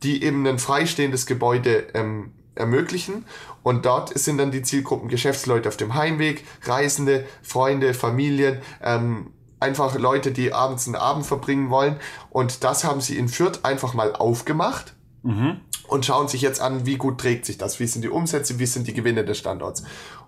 [0.04, 3.26] die eben ein freistehendes Gebäude ähm, ermöglichen.
[3.64, 9.98] Und dort sind dann die Zielgruppen Geschäftsleute auf dem Heimweg, Reisende, Freunde, Familien, ähm, einfach
[9.98, 11.96] Leute, die abends einen Abend verbringen wollen.
[12.30, 14.94] Und das haben sie in Fürth einfach mal aufgemacht
[15.88, 18.66] und schauen sich jetzt an, wie gut trägt sich das, wie sind die Umsätze, wie
[18.66, 19.84] sind die Gewinne des Standorts.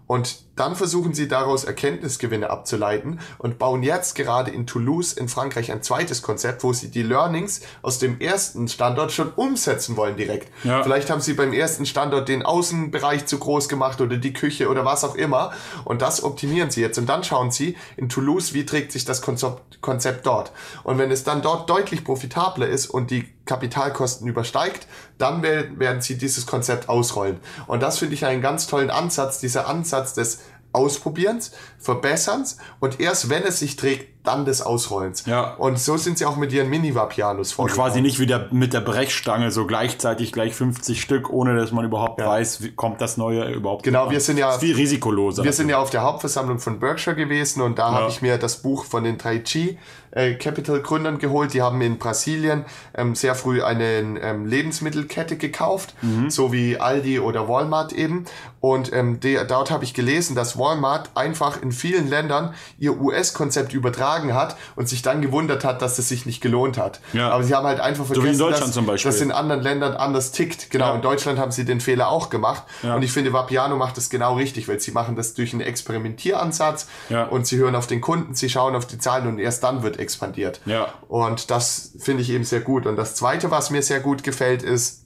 [0.07, 5.71] Und dann versuchen sie daraus Erkenntnisgewinne abzuleiten und bauen jetzt gerade in Toulouse in Frankreich
[5.71, 10.51] ein zweites Konzept, wo sie die Learnings aus dem ersten Standort schon umsetzen wollen direkt.
[10.63, 10.83] Ja.
[10.83, 14.85] Vielleicht haben sie beim ersten Standort den Außenbereich zu groß gemacht oder die Küche oder
[14.85, 15.51] was auch immer
[15.83, 19.21] und das optimieren sie jetzt und dann schauen sie in Toulouse, wie trägt sich das
[19.21, 20.51] Konzept, Konzept dort.
[20.83, 24.87] Und wenn es dann dort deutlich profitabler ist und die Kapitalkosten übersteigt,
[25.17, 27.39] dann werden sie dieses Konzept ausrollen.
[27.67, 30.39] Und das finde ich einen ganz tollen Ansatz, dieser Ansatz des
[30.75, 32.57] Ausprobierens, Verbesserns.
[32.79, 35.25] Und erst wenn es sich trägt, dann des Ausrollens.
[35.25, 35.53] Ja.
[35.55, 37.79] Und so sind sie auch mit ihren Mini-Vapianos vorgegangen.
[37.79, 41.85] Und quasi nicht wieder mit der Brechstange so gleichzeitig gleich 50 Stück, ohne dass man
[41.85, 42.27] überhaupt ja.
[42.27, 43.83] weiß, wie kommt das neue überhaupt.
[43.83, 45.43] Genau, wir sind ja viel risikoloser.
[45.43, 47.99] Wir sind ja auf der Hauptversammlung von Berkshire gewesen und da ja.
[47.99, 49.77] habe ich mir das Buch von den 3G
[50.15, 51.53] äh, Capital Gründern geholt.
[51.53, 52.65] Die haben in Brasilien
[52.95, 56.29] ähm, sehr früh eine ähm, Lebensmittelkette gekauft, mhm.
[56.29, 58.25] so wie Aldi oder Walmart eben.
[58.61, 63.73] Und ähm, de, dort habe ich gelesen, dass Walmart einfach in vielen Ländern ihr US-Konzept
[63.73, 66.99] übertragen hat und sich dann gewundert hat, dass es sich nicht gelohnt hat.
[67.13, 67.29] Ja.
[67.29, 70.71] Aber sie haben halt einfach vergessen, so dass das in anderen Ländern anders tickt.
[70.71, 70.95] Genau, ja.
[70.95, 72.63] in Deutschland haben sie den Fehler auch gemacht.
[72.83, 72.95] Ja.
[72.95, 76.87] Und ich finde, Vapiano macht das genau richtig, weil sie machen das durch einen Experimentieransatz
[77.29, 79.99] und sie hören auf den Kunden, sie schauen auf die Zahlen und erst dann wird
[79.99, 80.61] expandiert.
[80.65, 80.89] Ja.
[81.07, 82.85] Und das finde ich eben sehr gut.
[82.85, 85.04] Und das Zweite, was mir sehr gut gefällt, ist,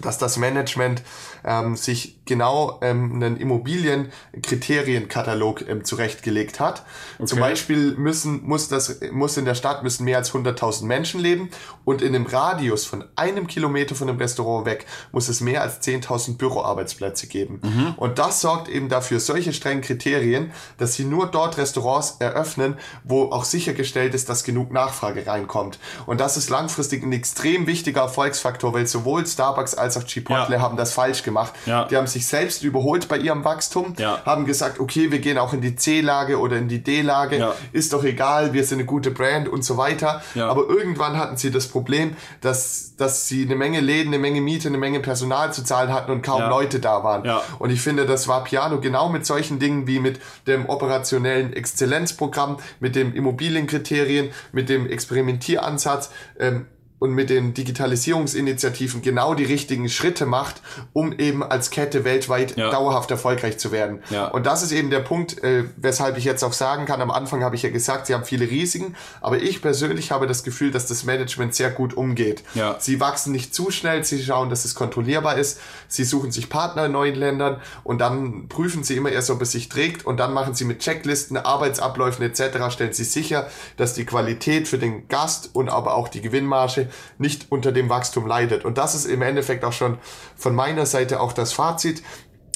[0.00, 1.02] dass das Management
[1.44, 6.84] ähm, sich genau ähm, einen Immobilienkriterienkatalog ähm, zurechtgelegt hat.
[7.18, 7.26] Okay.
[7.26, 11.50] Zum Beispiel müssen, muss, das, muss in der Stadt müssen mehr als 100.000 Menschen leben
[11.84, 15.82] und in einem Radius von einem Kilometer von dem Restaurant weg muss es mehr als
[15.82, 17.60] 10.000 Büroarbeitsplätze geben.
[17.62, 17.94] Mhm.
[17.96, 23.32] Und das sorgt eben dafür, solche strengen Kriterien, dass sie nur dort Restaurants eröffnen, wo
[23.32, 25.80] auch sichergestellt ist, dass genug Nachfrage reinkommt.
[26.06, 30.60] Und das ist langfristig ein extrem wichtiger Erfolgsfaktor, weil sowohl Starbucks als auch Chipotle ja.
[30.60, 31.54] haben das falsch gemacht.
[31.66, 31.84] Ja.
[31.84, 34.22] Die haben sich selbst überholt bei ihrem Wachstum, ja.
[34.24, 38.04] haben gesagt, okay, wir gehen auch in die C-Lage oder in die D-Lage, ist doch
[38.04, 40.22] egal, wir sind eine gute Brand und so weiter.
[40.36, 44.68] Aber irgendwann hatten sie das Problem, dass, dass sie eine Menge Läden, eine Menge Miete,
[44.68, 47.28] eine Menge Personal zu zahlen hatten und kaum Leute da waren.
[47.58, 52.58] Und ich finde, das war Piano genau mit solchen Dingen wie mit dem operationellen Exzellenzprogramm,
[52.80, 56.66] mit dem Immobilienkriterien, mit dem Experimentieransatz, ähm,
[57.00, 62.70] und mit den Digitalisierungsinitiativen genau die richtigen Schritte macht, um eben als Kette weltweit ja.
[62.70, 64.02] dauerhaft erfolgreich zu werden.
[64.10, 64.26] Ja.
[64.26, 67.42] Und das ist eben der Punkt, äh, weshalb ich jetzt auch sagen kann, am Anfang
[67.42, 70.86] habe ich ja gesagt, sie haben viele Risiken, aber ich persönlich habe das Gefühl, dass
[70.86, 72.44] das Management sehr gut umgeht.
[72.54, 72.76] Ja.
[72.78, 76.84] Sie wachsen nicht zu schnell, sie schauen, dass es kontrollierbar ist, sie suchen sich Partner
[76.84, 80.34] in neuen Ländern und dann prüfen sie immer erst, ob es sich trägt und dann
[80.34, 83.48] machen sie mit Checklisten, Arbeitsabläufen etc., stellen sie sicher,
[83.78, 88.26] dass die Qualität für den Gast und aber auch die Gewinnmarge nicht unter dem Wachstum
[88.26, 88.64] leidet.
[88.64, 89.98] Und das ist im Endeffekt auch schon
[90.36, 92.02] von meiner Seite auch das Fazit.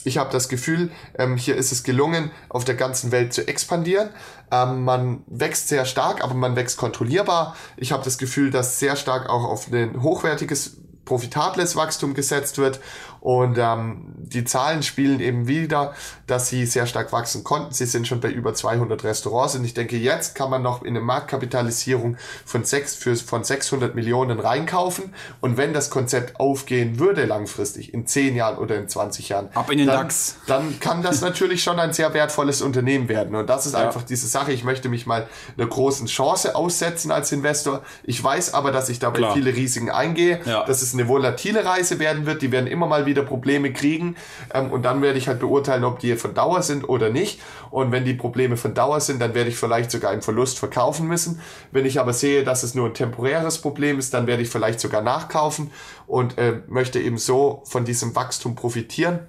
[0.04, 4.10] Ich habe das Gefühl, ähm, hier ist es gelungen, auf der ganzen Welt zu expandieren.
[4.50, 7.56] Ähm, man wächst sehr stark, aber man wächst kontrollierbar.
[7.76, 12.80] Ich habe das Gefühl, dass sehr stark auch auf ein hochwertiges profitables Wachstum gesetzt wird
[13.24, 15.94] und ähm, die Zahlen spielen eben wieder,
[16.26, 17.72] dass sie sehr stark wachsen konnten.
[17.72, 20.88] Sie sind schon bei über 200 Restaurants und ich denke, jetzt kann man noch in
[20.88, 25.14] eine Marktkapitalisierung von, sechs, für, von 600 Millionen reinkaufen.
[25.40, 29.70] Und wenn das Konzept aufgehen würde langfristig, in 10 Jahren oder in 20 Jahren, Ab
[29.70, 30.36] in den dann, DAX.
[30.46, 33.34] dann kann das natürlich schon ein sehr wertvolles Unternehmen werden.
[33.36, 33.86] Und das ist ja.
[33.86, 34.52] einfach diese Sache.
[34.52, 37.80] Ich möchte mich mal einer großen Chance aussetzen als Investor.
[38.02, 39.32] Ich weiß aber, dass ich dabei Klar.
[39.32, 40.64] viele Risiken eingehe, ja.
[40.66, 42.42] dass es eine volatile Reise werden wird.
[42.42, 44.16] Die werden immer mal wieder wieder Probleme kriegen
[44.52, 47.40] ähm, und dann werde ich halt beurteilen, ob die von Dauer sind oder nicht.
[47.70, 51.06] Und wenn die Probleme von Dauer sind, dann werde ich vielleicht sogar im Verlust verkaufen
[51.06, 51.40] müssen.
[51.72, 54.80] Wenn ich aber sehe, dass es nur ein temporäres Problem ist, dann werde ich vielleicht
[54.80, 55.70] sogar nachkaufen
[56.06, 59.20] und äh, möchte eben so von diesem Wachstum profitieren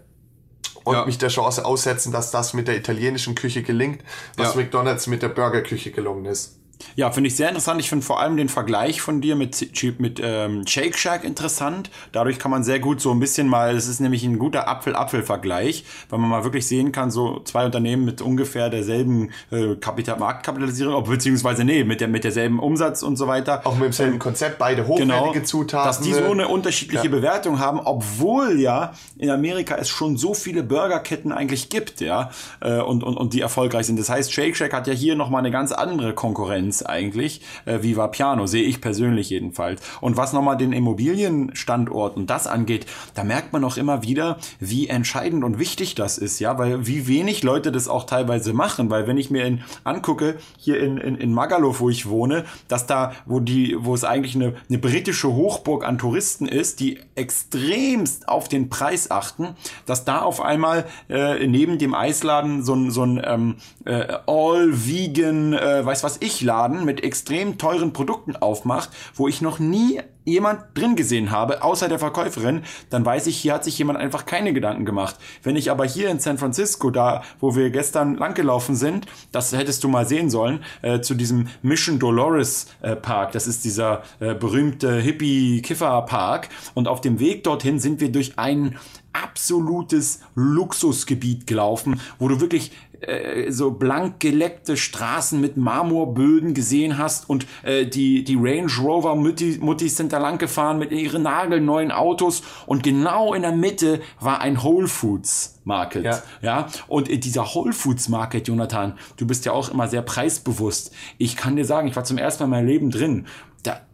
[0.84, 1.06] und ja.
[1.06, 4.02] mich der Chance aussetzen, dass das mit der italienischen Küche gelingt,
[4.38, 4.62] was ja.
[4.62, 6.60] McDonald's mit der Burgerküche gelungen ist.
[6.96, 7.80] Ja, finde ich sehr interessant.
[7.82, 9.70] Ich finde vor allem den Vergleich von dir mit,
[10.00, 11.90] mit ähm, Shake Shack interessant.
[12.12, 15.86] Dadurch kann man sehr gut so ein bisschen mal, es ist nämlich ein guter Apfel-Apfel-Vergleich,
[16.10, 21.04] weil man mal wirklich sehen kann, so zwei Unternehmen mit ungefähr derselben äh, Kapital Marktkapitalisierung,
[21.04, 23.62] beziehungsweise nee, mit, der, mit derselben Umsatz und so weiter.
[23.66, 25.88] Auch mit demselben ähm, Konzept, beide hochwertige genau, Zutaten.
[25.88, 27.12] Dass die so eine unterschiedliche ja.
[27.12, 32.80] Bewertung haben, obwohl ja in Amerika es schon so viele Burgerketten eigentlich gibt, ja, äh,
[32.80, 34.00] und, und, und die erfolgreich sind.
[34.00, 37.80] Das heißt, Shake Shack hat ja hier nochmal eine ganz andere Konkurrenz Giants eigentlich, äh,
[37.82, 39.82] wie Vapiano, sehe ich persönlich jedenfalls.
[40.02, 44.88] Und was nochmal den Immobilienstandort und das angeht, da merkt man auch immer wieder, wie
[44.88, 49.08] entscheidend und wichtig das ist, ja, weil wie wenig Leute das auch teilweise machen, weil
[49.08, 53.14] wenn ich mir in, angucke, hier in, in, in Magaluf, wo ich wohne, dass da,
[53.26, 58.50] wo die, wo es eigentlich eine, eine britische Hochburg an Touristen ist, die extremst auf
[58.50, 59.56] den Preis achten,
[59.86, 63.56] dass da auf einmal äh, neben dem Eisladen so ein, so ein ähm,
[63.86, 66.55] äh, All-Vegan, äh, weiß was ich, Laden
[66.86, 72.00] mit extrem teuren Produkten aufmacht, wo ich noch nie jemand drin gesehen habe, außer der
[72.00, 75.18] Verkäuferin, dann weiß ich, hier hat sich jemand einfach keine Gedanken gemacht.
[75.44, 79.84] Wenn ich aber hier in San Francisco, da wo wir gestern langgelaufen sind, das hättest
[79.84, 84.34] du mal sehen sollen, äh, zu diesem Mission Dolores äh, Park, das ist dieser äh,
[84.34, 88.78] berühmte Hippie-Kiffer-Park und auf dem Weg dorthin sind wir durch ein
[89.14, 92.72] absolutes Luxusgebiet gelaufen, wo du wirklich
[93.08, 99.16] äh, so blank geleckte Straßen mit Marmorböden gesehen hast und äh, die, die Range Rover
[99.16, 104.42] Muttis sind da lang gefahren mit ihren nagelneuen Autos und genau in der Mitte war
[104.42, 106.04] ein Whole Foods Market.
[106.06, 106.22] Ja.
[106.42, 106.68] ja.
[106.88, 110.94] Und dieser Whole Foods Market, Jonathan, du bist ja auch immer sehr preisbewusst.
[111.18, 113.26] Ich kann dir sagen, ich war zum ersten Mal in meinem Leben drin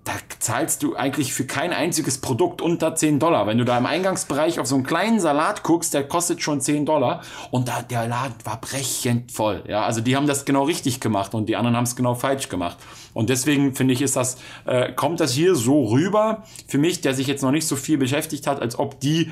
[0.03, 3.45] da, zahlst du eigentlich für kein einziges Produkt unter 10 Dollar.
[3.45, 6.85] Wenn du da im Eingangsbereich auf so einen kleinen Salat guckst, der kostet schon 10
[6.85, 7.21] Dollar
[7.51, 9.63] und da, der Laden war brechend voll.
[9.67, 12.49] Ja, also die haben das genau richtig gemacht und die anderen haben es genau falsch
[12.49, 12.77] gemacht.
[13.13, 17.13] Und deswegen finde ich, ist das, äh, kommt das hier so rüber für mich, der
[17.13, 19.31] sich jetzt noch nicht so viel beschäftigt hat, als ob die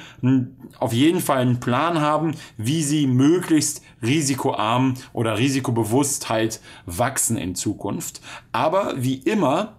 [0.79, 6.27] auf jeden Fall einen Plan haben, wie sie möglichst risikoarm oder risikobewusst
[6.85, 8.21] wachsen in Zukunft.
[8.51, 9.78] Aber wie immer,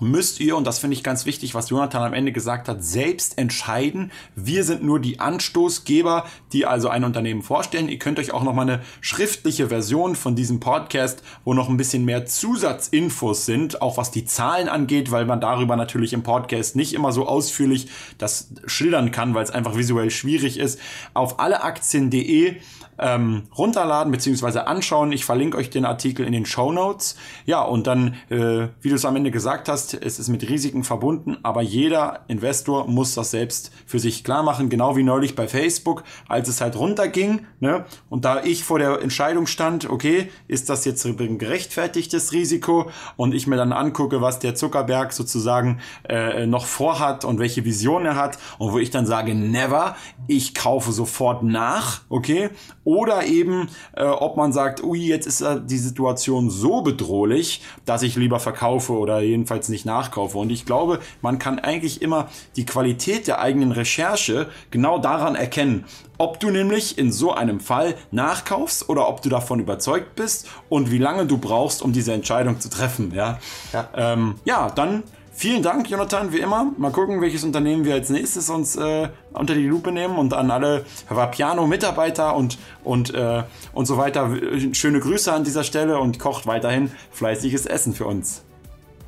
[0.00, 3.38] müsst ihr, und das finde ich ganz wichtig, was Jonathan am Ende gesagt hat, selbst
[3.38, 4.12] entscheiden.
[4.34, 7.88] Wir sind nur die Anstoßgeber, die also ein Unternehmen vorstellen.
[7.88, 11.76] Ihr könnt euch auch noch mal eine schriftliche Version von diesem Podcast, wo noch ein
[11.76, 16.76] bisschen mehr Zusatzinfos sind, auch was die Zahlen angeht, weil man darüber natürlich im Podcast
[16.76, 17.88] nicht immer so ausführlich
[18.18, 20.80] das schildern kann, weil es einfach visuell schwierig ist,
[21.14, 22.56] auf alleaktien.de
[22.98, 24.60] ähm, runterladen bzw.
[24.60, 25.12] anschauen.
[25.12, 27.16] Ich verlinke euch den Artikel in den Show Notes.
[27.44, 30.84] Ja, und dann, äh, wie du es am Ende gesagt hast, es ist mit Risiken
[30.84, 35.48] verbunden, aber jeder Investor muss das selbst für sich klar machen, genau wie neulich bei
[35.48, 37.46] Facebook, als es halt runterging.
[37.60, 37.84] Ne?
[38.08, 43.34] Und da ich vor der Entscheidung stand, okay, ist das jetzt ein gerechtfertigtes Risiko und
[43.34, 48.16] ich mir dann angucke, was der Zuckerberg sozusagen äh, noch vorhat und welche Vision er
[48.16, 52.50] hat und wo ich dann sage, never, ich kaufe sofort nach, okay,
[52.84, 58.16] oder eben, äh, ob man sagt, ui, jetzt ist die Situation so bedrohlich, dass ich
[58.16, 60.38] lieber verkaufe oder jedenfalls nicht nachkaufe.
[60.38, 65.84] Und ich glaube, man kann eigentlich immer die Qualität der eigenen Recherche genau daran erkennen,
[66.18, 70.90] ob du nämlich in so einem Fall nachkaufst oder ob du davon überzeugt bist und
[70.90, 73.12] wie lange du brauchst, um diese Entscheidung zu treffen.
[73.14, 73.38] Ja,
[73.72, 73.88] ja.
[73.94, 75.02] Ähm, ja dann
[75.38, 76.72] Vielen Dank, Jonathan, wie immer.
[76.78, 80.50] Mal gucken, welches Unternehmen wir als nächstes uns äh, unter die Lupe nehmen und an
[80.50, 83.42] alle Vapiano-Mitarbeiter und, und, äh,
[83.74, 84.30] und so weiter.
[84.72, 88.45] Schöne Grüße an dieser Stelle und kocht weiterhin fleißiges Essen für uns.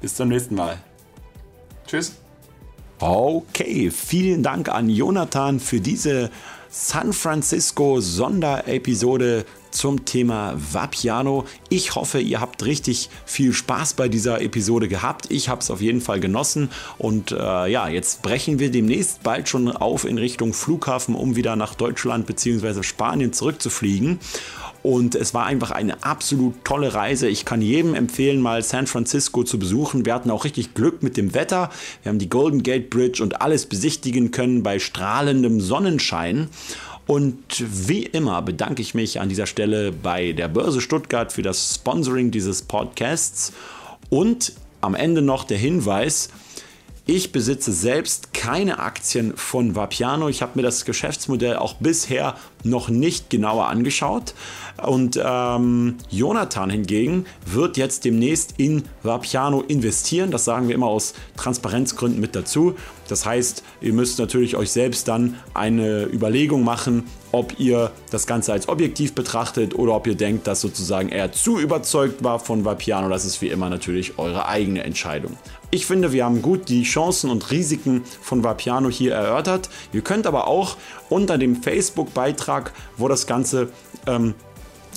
[0.00, 0.78] Bis zum nächsten Mal.
[1.86, 2.16] Tschüss.
[3.00, 6.30] Okay, vielen Dank an Jonathan für diese
[6.70, 11.44] San Francisco Sonderepisode zum Thema Vapiano.
[11.68, 15.30] Ich hoffe, ihr habt richtig viel Spaß bei dieser Episode gehabt.
[15.30, 16.70] Ich habe es auf jeden Fall genossen.
[16.98, 21.56] Und äh, ja, jetzt brechen wir demnächst bald schon auf in Richtung Flughafen, um wieder
[21.56, 22.82] nach Deutschland bzw.
[22.82, 24.18] Spanien zurückzufliegen.
[24.82, 27.28] Und es war einfach eine absolut tolle Reise.
[27.28, 30.06] Ich kann jedem empfehlen, mal San Francisco zu besuchen.
[30.06, 31.70] Wir hatten auch richtig Glück mit dem Wetter.
[32.02, 36.48] Wir haben die Golden Gate Bridge und alles besichtigen können bei strahlendem Sonnenschein.
[37.06, 41.76] Und wie immer bedanke ich mich an dieser Stelle bei der Börse Stuttgart für das
[41.76, 43.52] Sponsoring dieses Podcasts.
[44.10, 46.28] Und am Ende noch der Hinweis,
[47.10, 50.28] ich besitze selbst keine Aktien von Vapiano.
[50.28, 52.34] Ich habe mir das Geschäftsmodell auch bisher
[52.64, 54.34] noch nicht genauer angeschaut.
[54.86, 60.30] Und ähm, Jonathan hingegen wird jetzt demnächst in Vapiano investieren.
[60.30, 62.74] Das sagen wir immer aus Transparenzgründen mit dazu.
[63.08, 68.52] Das heißt, ihr müsst natürlich euch selbst dann eine Überlegung machen, ob ihr das Ganze
[68.52, 73.08] als objektiv betrachtet oder ob ihr denkt, dass sozusagen er zu überzeugt war von Vapiano.
[73.08, 75.38] Das ist wie immer natürlich eure eigene Entscheidung.
[75.70, 79.68] Ich finde, wir haben gut die Chancen und Risiken von Vapiano hier erörtert.
[79.92, 80.76] Ihr könnt aber auch
[81.10, 83.70] unter dem Facebook-Beitrag, wo das Ganze
[84.06, 84.34] ähm,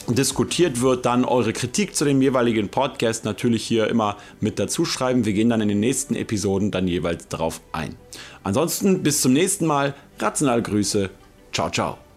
[0.08, 5.26] diskutiert wird, dann eure Kritik zu dem jeweiligen Podcast natürlich hier immer mit dazu schreiben.
[5.26, 7.96] Wir gehen dann in den nächsten Episoden dann jeweils darauf ein.
[8.44, 9.94] Ansonsten bis zum nächsten Mal.
[10.20, 11.10] Rational Grüße.
[11.52, 12.11] Ciao, ciao.